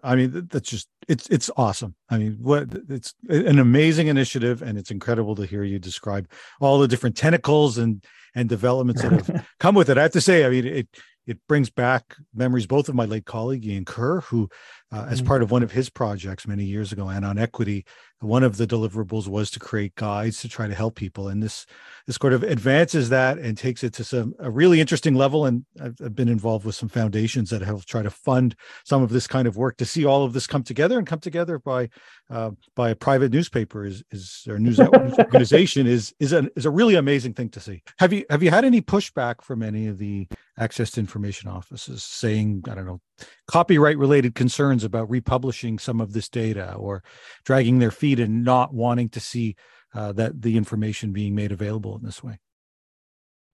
[0.03, 1.95] I mean, that's just it's it's awesome.
[2.09, 6.29] I mean, what it's an amazing initiative, and it's incredible to hear you describe
[6.61, 8.03] all the different tentacles and
[8.35, 9.97] and developments that have come with it.
[9.97, 10.87] I have to say, I mean, it
[11.25, 14.49] it brings back memories both of my late colleague Ian Kerr, who
[14.93, 15.27] uh, as mm-hmm.
[15.27, 17.85] part of one of his projects many years ago and on equity
[18.19, 21.65] one of the deliverables was to create guides to try to help people and this
[22.07, 25.65] this sort of advances that and takes it to some a really interesting level and
[25.81, 29.27] I've, I've been involved with some foundations that have tried to fund some of this
[29.27, 31.89] kind of work to see all of this come together and come together by
[32.29, 34.79] uh, by a private newspaper is is or news
[35.19, 38.49] organization is is a is a really amazing thing to see have you have you
[38.49, 40.27] had any pushback from any of the
[40.57, 43.01] access to information offices saying i don't know
[43.47, 47.03] copyright related concerns about republishing some of this data or
[47.45, 49.55] dragging their feet and not wanting to see
[49.93, 52.39] uh, that the information being made available in this way?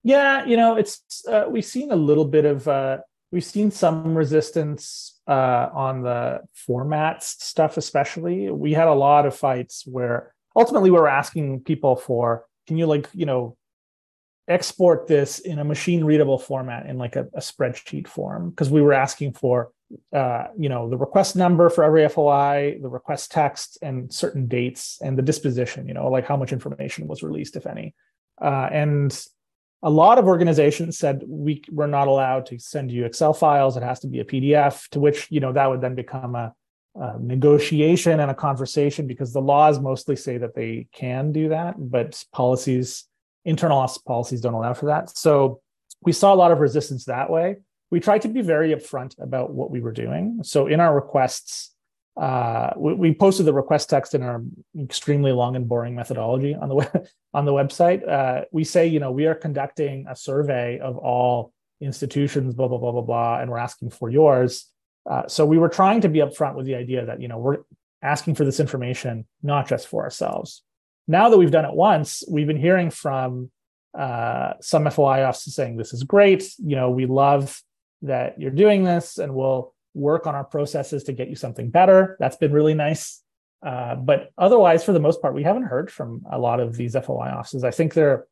[0.02, 2.98] Yeah you know it's uh, we've seen a little bit of uh,
[3.32, 8.50] we've seen some resistance uh, on the formats stuff especially.
[8.50, 12.86] We had a lot of fights where ultimately we were asking people for can you
[12.86, 13.56] like you know
[14.50, 18.82] export this in a machine readable format in like a, a spreadsheet form because we
[18.82, 19.70] were asking for
[20.12, 24.98] uh, you know the request number for every foi the request text and certain dates
[25.02, 27.94] and the disposition you know like how much information was released if any.
[28.42, 29.24] Uh, and
[29.82, 33.76] a lot of organizations said we we're not allowed to send you excel files.
[33.76, 36.52] It has to be a pdf to which you know that would then become a,
[36.96, 41.74] a negotiation and a conversation because the laws mostly say that they can do that
[41.78, 43.04] but policies
[43.44, 45.16] internal policies don't allow for that.
[45.16, 45.60] So
[46.02, 47.56] we saw a lot of resistance that way.
[47.90, 50.40] We tried to be very upfront about what we were doing.
[50.42, 51.74] So in our requests,
[52.16, 54.42] uh, we, we, posted the request text in our
[54.78, 58.06] extremely long and boring methodology on the web, on the website.
[58.06, 62.78] Uh, we say, you know, we are conducting a survey of all institutions, blah blah
[62.78, 64.66] blah blah blah, and we're asking for yours.
[65.08, 67.58] Uh, so we were trying to be upfront with the idea that you know we're
[68.02, 70.62] asking for this information not just for ourselves
[71.08, 73.50] now that we've done it once, we've been hearing from
[73.98, 76.52] uh, some FOI offices saying this is great.
[76.58, 77.60] You know, we love
[78.02, 82.16] that you're doing this, and we'll work on our processes to get you something better.
[82.20, 83.22] That's been really nice.
[83.64, 86.94] Uh, but otherwise, for the most part, we haven't heard from a lot of these
[86.94, 87.64] FOI offices.
[87.64, 88.26] I think they're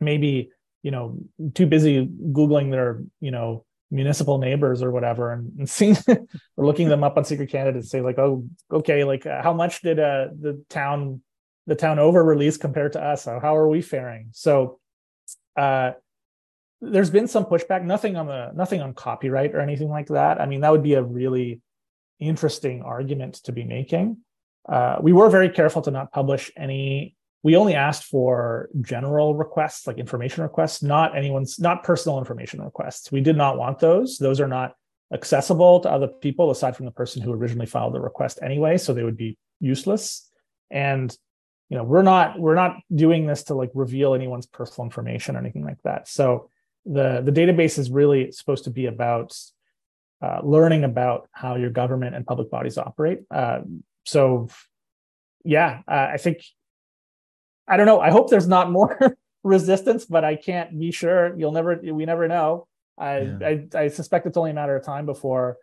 [0.00, 0.50] maybe
[0.82, 1.18] you know
[1.54, 5.96] too busy googling their you know municipal neighbors or whatever and, and seeing
[6.56, 9.80] or looking them up on secret Canada's say like oh okay like uh, how much
[9.82, 11.20] did uh, the town
[11.66, 13.24] the town over release compared to us?
[13.24, 14.28] How, how are we faring?
[14.32, 14.78] So
[15.56, 15.92] uh,
[16.80, 20.40] there's been some pushback, nothing on the nothing on copyright or anything like that.
[20.40, 21.60] I mean, that would be a really
[22.20, 24.18] interesting argument to be making.
[24.68, 27.14] Uh, we were very careful to not publish any.
[27.42, 33.12] We only asked for general requests, like information requests, not anyone's, not personal information requests.
[33.12, 34.18] We did not want those.
[34.18, 34.74] Those are not
[35.12, 38.92] accessible to other people aside from the person who originally filed the request anyway, so
[38.92, 40.28] they would be useless.
[40.70, 41.16] And
[41.68, 45.40] you know we're not we're not doing this to like reveal anyone's personal information or
[45.40, 46.08] anything like that.
[46.08, 46.50] So
[46.84, 49.36] the the database is really supposed to be about
[50.22, 53.20] uh, learning about how your government and public bodies operate.
[53.30, 53.60] Uh,
[54.04, 54.48] so
[55.44, 56.42] yeah uh, i think
[57.68, 58.00] i don't know.
[58.00, 58.98] I hope there's not more
[59.42, 61.36] resistance but i can't be sure.
[61.38, 62.66] You'll never we never know.
[62.98, 63.38] I, yeah.
[63.74, 65.58] I i suspect it's only a matter of time before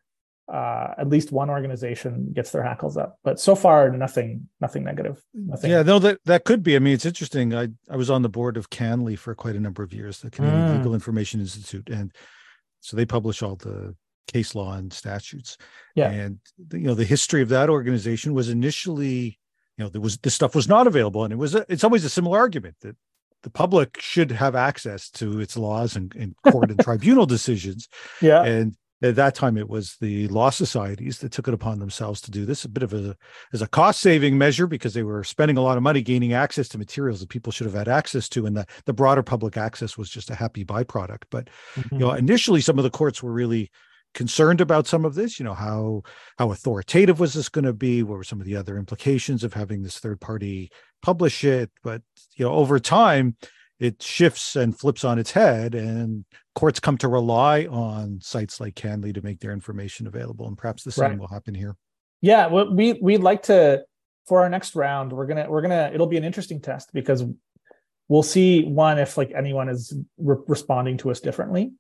[0.52, 3.18] uh, at least one organization gets their hackles up.
[3.24, 5.24] But so far, nothing, nothing negative.
[5.34, 5.72] Nothing.
[5.72, 6.76] Yeah, no, that that could be.
[6.76, 7.56] I mean, it's interesting.
[7.56, 10.30] I I was on the board of CanLII for quite a number of years, the
[10.30, 10.78] Canadian mm.
[10.78, 12.12] Legal Information Institute, and
[12.82, 13.96] so they publish all the
[14.28, 15.58] case law and statutes.
[15.96, 19.40] Yeah, and the, you know the history of that organization was initially,
[19.78, 22.04] you know, there was this stuff was not available, and it was a, it's always
[22.04, 22.98] a similar argument that
[23.44, 27.88] the public should have access to its laws and, and court and tribunal decisions.
[28.22, 28.44] Yeah.
[28.44, 32.32] And at that time it was the law societies that took it upon themselves to
[32.32, 33.16] do this a bit of a
[33.52, 36.70] as a cost saving measure because they were spending a lot of money gaining access
[36.70, 39.98] to materials that people should have had access to and the, the broader public access
[39.98, 41.24] was just a happy byproduct.
[41.30, 41.96] But mm-hmm.
[41.96, 43.70] you know initially some of the courts were really
[44.14, 46.04] concerned about some of this you know how
[46.38, 48.04] how authoritative was this going to be?
[48.04, 51.72] What were some of the other implications of having this third party publish it?
[51.84, 52.02] But
[52.38, 53.36] you know over time
[53.84, 56.26] it shifts and flips on its head and
[56.56, 60.84] courts come to rely on sites like CanLII to make their information available and perhaps
[60.84, 61.20] the same right.
[61.20, 61.76] will happen here.
[62.22, 63.84] Yeah well, we we'd like to
[64.28, 67.24] for our next round we're gonna we're gonna it'll be an interesting test because
[68.08, 71.72] we'll see one if like anyone is re- responding to us differently.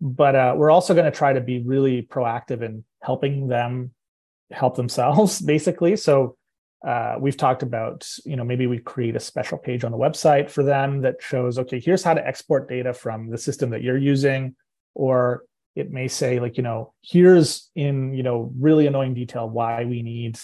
[0.00, 3.92] But uh, we're also going to try to be really proactive in helping them
[4.50, 5.96] help themselves basically.
[5.96, 6.36] So
[6.84, 10.50] uh, we've talked about you know maybe we create a special page on the website
[10.50, 13.98] for them that shows okay here's how to export data from the system that you're
[13.98, 14.56] using.
[14.94, 19.84] Or it may say like you know here's in you know really annoying detail why
[19.84, 20.38] we need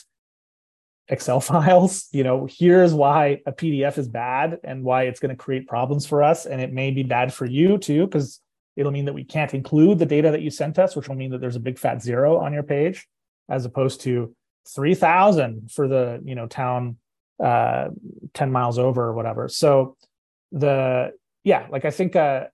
[1.09, 2.09] excel files.
[2.13, 6.07] You know here's why a pdf is bad and why it's going to create problems
[6.07, 6.47] for us.
[6.47, 8.41] And it may be bad for you too because
[8.77, 11.33] it'll mean that we can't include the data that you sent us which will mean
[11.33, 13.09] that there's a big fat zero on your page
[13.49, 14.33] as opposed to
[14.75, 16.97] 3000 for the you know town
[17.43, 17.89] uh
[18.35, 19.49] 10 miles over or whatever.
[19.49, 19.97] So
[20.53, 21.13] the
[21.45, 22.45] yeah like i think uh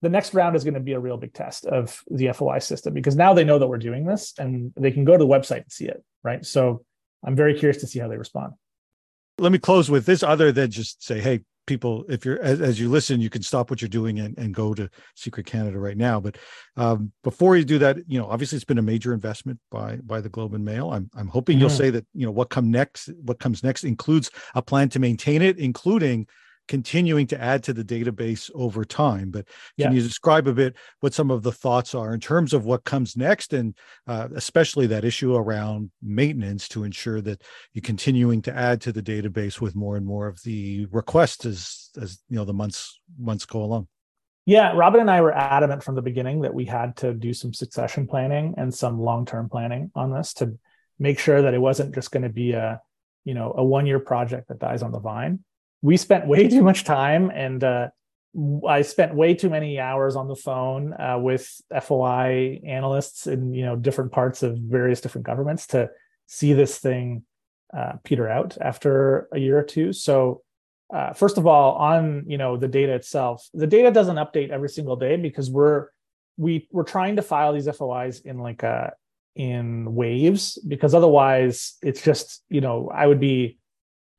[0.00, 2.94] the next round is going to be a real big test of the foi system
[2.94, 5.62] because now they know that we're doing this and they can go to the website
[5.62, 6.44] and see it right?
[6.44, 6.84] So
[7.24, 8.54] i'm very curious to see how they respond.
[9.38, 12.80] Let me close with this other than just say hey people if you're as, as,
[12.80, 15.96] you listen you can stop what you're doing and, and go to secret canada right
[15.96, 16.18] now.
[16.18, 16.38] But
[16.76, 20.20] um, before you do that you know obviously it's been a major investment by by
[20.20, 20.90] the globe and mail.
[20.90, 24.30] I'm, I'm hoping you'll say that you know what come next what comes next includes
[24.56, 26.26] a plan to maintain it including
[26.68, 29.30] continuing to add to the database over time.
[29.30, 29.90] But can yeah.
[29.90, 33.16] you describe a bit what some of the thoughts are in terms of what comes
[33.16, 33.74] next, and
[34.06, 37.42] uh, especially that issue around maintenance to ensure that
[37.72, 41.90] you're continuing to add to the database with more and more of the requests as
[42.00, 43.88] as you know the months months go along.
[44.46, 47.52] Yeah, Robin and I were adamant from the beginning that we had to do some
[47.52, 50.58] succession planning and some long-term planning on this to
[50.98, 52.80] make sure that it wasn't just going to be a
[53.24, 55.40] you know a one-year project that dies on the vine
[55.82, 57.88] we spent way too much time and uh,
[58.68, 63.64] I spent way too many hours on the phone uh, with FOI analysts in you
[63.64, 65.90] know different parts of various different governments to
[66.26, 67.24] see this thing
[67.76, 69.92] uh, peter out after a year or two.
[69.92, 70.42] So
[70.92, 74.68] uh, first of all, on you know the data itself, the data doesn't update every
[74.68, 75.88] single day because we're
[76.36, 78.90] we we're trying to file these FOIs in like a uh,
[79.36, 83.58] in waves because otherwise it's just you know I would be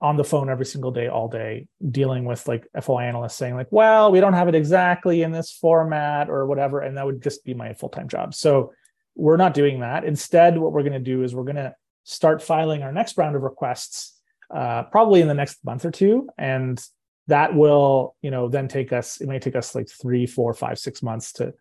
[0.01, 3.67] on the phone every single day, all day, dealing with like FO analysts saying, like,
[3.71, 6.79] well, we don't have it exactly in this format or whatever.
[6.79, 8.33] And that would just be my full time job.
[8.33, 8.71] So
[9.15, 10.05] we're not doing that.
[10.05, 11.75] Instead, what we're going to do is we're going to
[12.05, 14.19] start filing our next round of requests
[14.53, 16.29] uh, probably in the next month or two.
[16.37, 16.81] And
[17.27, 20.79] that will, you know, then take us, it may take us like three, four, five,
[20.79, 21.53] six months to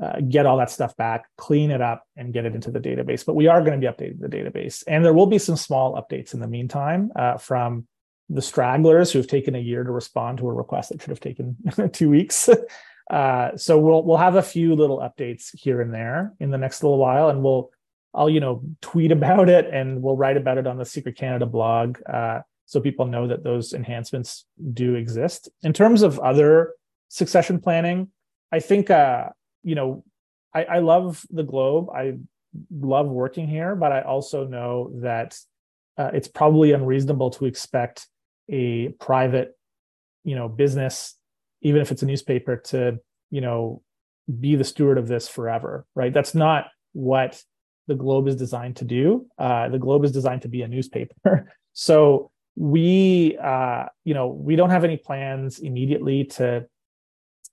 [0.00, 3.24] uh, get all that stuff back, clean it up, and get it into the database.
[3.26, 6.00] But we are going to be updating the database, and there will be some small
[6.00, 7.86] updates in the meantime uh, from
[8.28, 11.56] the stragglers who've taken a year to respond to a request that should have taken
[11.92, 12.48] two weeks.
[13.10, 16.82] Uh, so we'll we'll have a few little updates here and there in the next
[16.84, 17.70] little while, and we'll
[18.14, 21.44] I'll you know tweet about it and we'll write about it on the Secret Canada
[21.44, 25.50] blog uh, so people know that those enhancements do exist.
[25.62, 26.74] In terms of other
[27.08, 28.08] succession planning,
[28.50, 29.30] I think uh,
[29.62, 30.04] you know,
[30.54, 31.88] I, I love the Globe.
[31.90, 32.14] I
[32.70, 35.38] love working here, but I also know that
[35.96, 38.06] uh, it's probably unreasonable to expect
[38.48, 39.56] a private,
[40.24, 41.16] you know, business,
[41.62, 42.98] even if it's a newspaper, to
[43.30, 43.82] you know
[44.40, 46.12] be the steward of this forever, right?
[46.12, 47.42] That's not what
[47.88, 49.26] the Globe is designed to do.
[49.38, 54.56] Uh, the Globe is designed to be a newspaper, so we, uh, you know, we
[54.56, 56.66] don't have any plans immediately to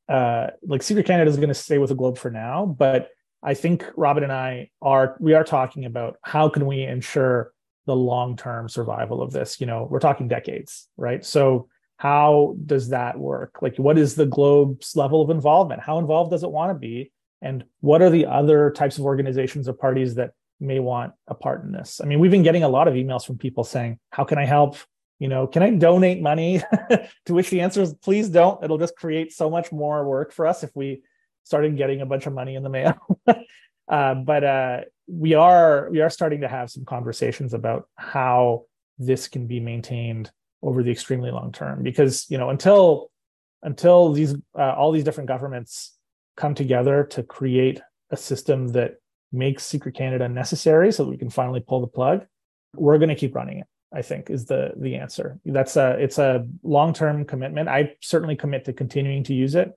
[0.09, 3.09] uh, like Secret Canada is going to stay with the Globe for now, but
[3.41, 7.53] I think Robin and I are we are talking about how can we ensure
[7.85, 9.61] the long-term survival of this.
[9.61, 11.23] You know, we're talking decades, right?
[11.25, 13.59] So how does that work?
[13.61, 15.81] Like, what is the Globe's level of involvement?
[15.81, 17.11] How involved does it want to be?
[17.41, 21.63] And what are the other types of organizations or parties that may want a part
[21.63, 22.01] in this?
[22.03, 24.45] I mean, we've been getting a lot of emails from people saying, "How can I
[24.45, 24.77] help?
[25.19, 26.63] You know can i donate money?
[27.25, 28.63] To which the answer is please don't.
[28.63, 31.03] It'll just create so much more work for us if we
[31.43, 32.95] started getting a bunch of money in the mail.
[33.87, 38.63] Uh, but uh, we are we are starting to have some conversations about how
[38.99, 40.29] this can be maintained
[40.61, 41.81] over the extremely long term.
[41.81, 43.09] Because you know until
[43.63, 45.97] until these uh, all these different governments
[46.37, 48.95] come together to create a system that
[49.31, 52.25] makes secret canada necessary so that we can finally pull the plug
[52.75, 55.39] we're going to keep running it I think is the the answer.
[55.45, 57.69] That's a it's a long term commitment.
[57.69, 59.71] I certainly commit to continuing to use it,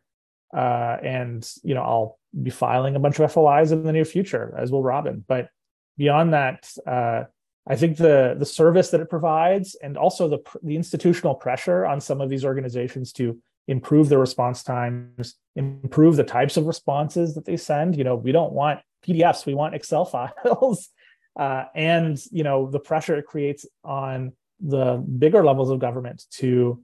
[0.54, 4.54] uh, and you know I'll be filing a bunch of FOIs in the near future,
[4.58, 5.24] as will Robin.
[5.26, 5.48] But
[5.96, 7.24] beyond that, uh,
[7.66, 12.00] I think the the service that it provides, and also the the institutional pressure on
[12.00, 13.38] some of these organizations to
[13.68, 17.96] improve their response times, improve the types of responses that they send.
[17.96, 20.04] You know, we don't want PDFs, we want Excel
[20.44, 20.90] files
[21.36, 26.82] uh, and you know the pressure it creates on the bigger levels of government to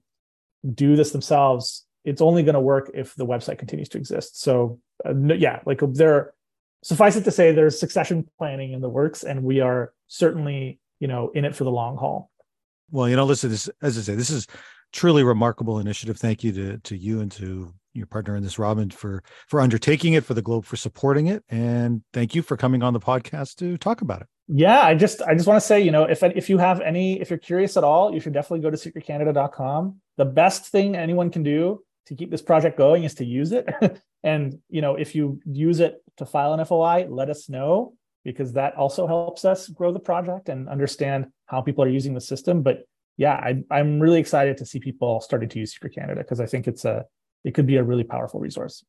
[0.75, 4.41] do this themselves it's only going to work if the website continues to exist.
[4.41, 6.35] So uh, yeah like there
[6.83, 11.09] suffice it to say there's succession planning in the works and we are certainly you
[11.09, 12.31] know in it for the long haul.
[12.91, 14.47] Well you know listen this as i say this is
[14.93, 16.19] truly remarkable initiative.
[16.19, 20.15] Thank you to to you and to your partner in this, Robin, for for undertaking
[20.15, 23.57] it, for the Globe for supporting it, and thank you for coming on the podcast
[23.57, 24.29] to talk about it.
[24.49, 27.21] Yeah, I just I just want to say, you know, if if you have any,
[27.21, 30.01] if you're curious at all, you should definitely go to secretcanada.com.
[30.17, 33.69] The best thing anyone can do to keep this project going is to use it.
[34.25, 37.95] and you know, if you use it to file an FOI, let us know
[38.25, 42.21] because that also helps us grow the project and understand how people are using the
[42.21, 42.63] system.
[42.63, 42.85] But
[43.19, 46.47] yeah, I, I'm really excited to see people starting to use Secret Canada because I
[46.47, 47.05] think it's a
[47.45, 48.83] it could be a really powerful resource.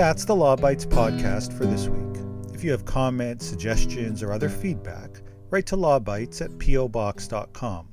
[0.00, 2.24] That's the Law Bytes podcast for this week.
[2.54, 5.20] If you have comments, suggestions, or other feedback,
[5.50, 7.92] write to lawbytes at pobox.com.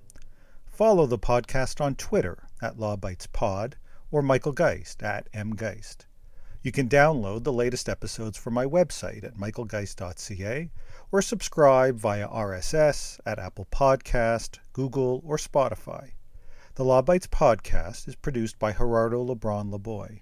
[0.66, 3.74] Follow the podcast on Twitter at lawbytespod
[4.10, 6.06] or Michael Geist at mgeist.
[6.62, 10.70] You can download the latest episodes from my website at michaelgeist.ca
[11.12, 16.12] or subscribe via RSS at Apple Podcast, Google, or Spotify.
[16.76, 20.22] The Law Bytes podcast is produced by Gerardo Lebron Laboy.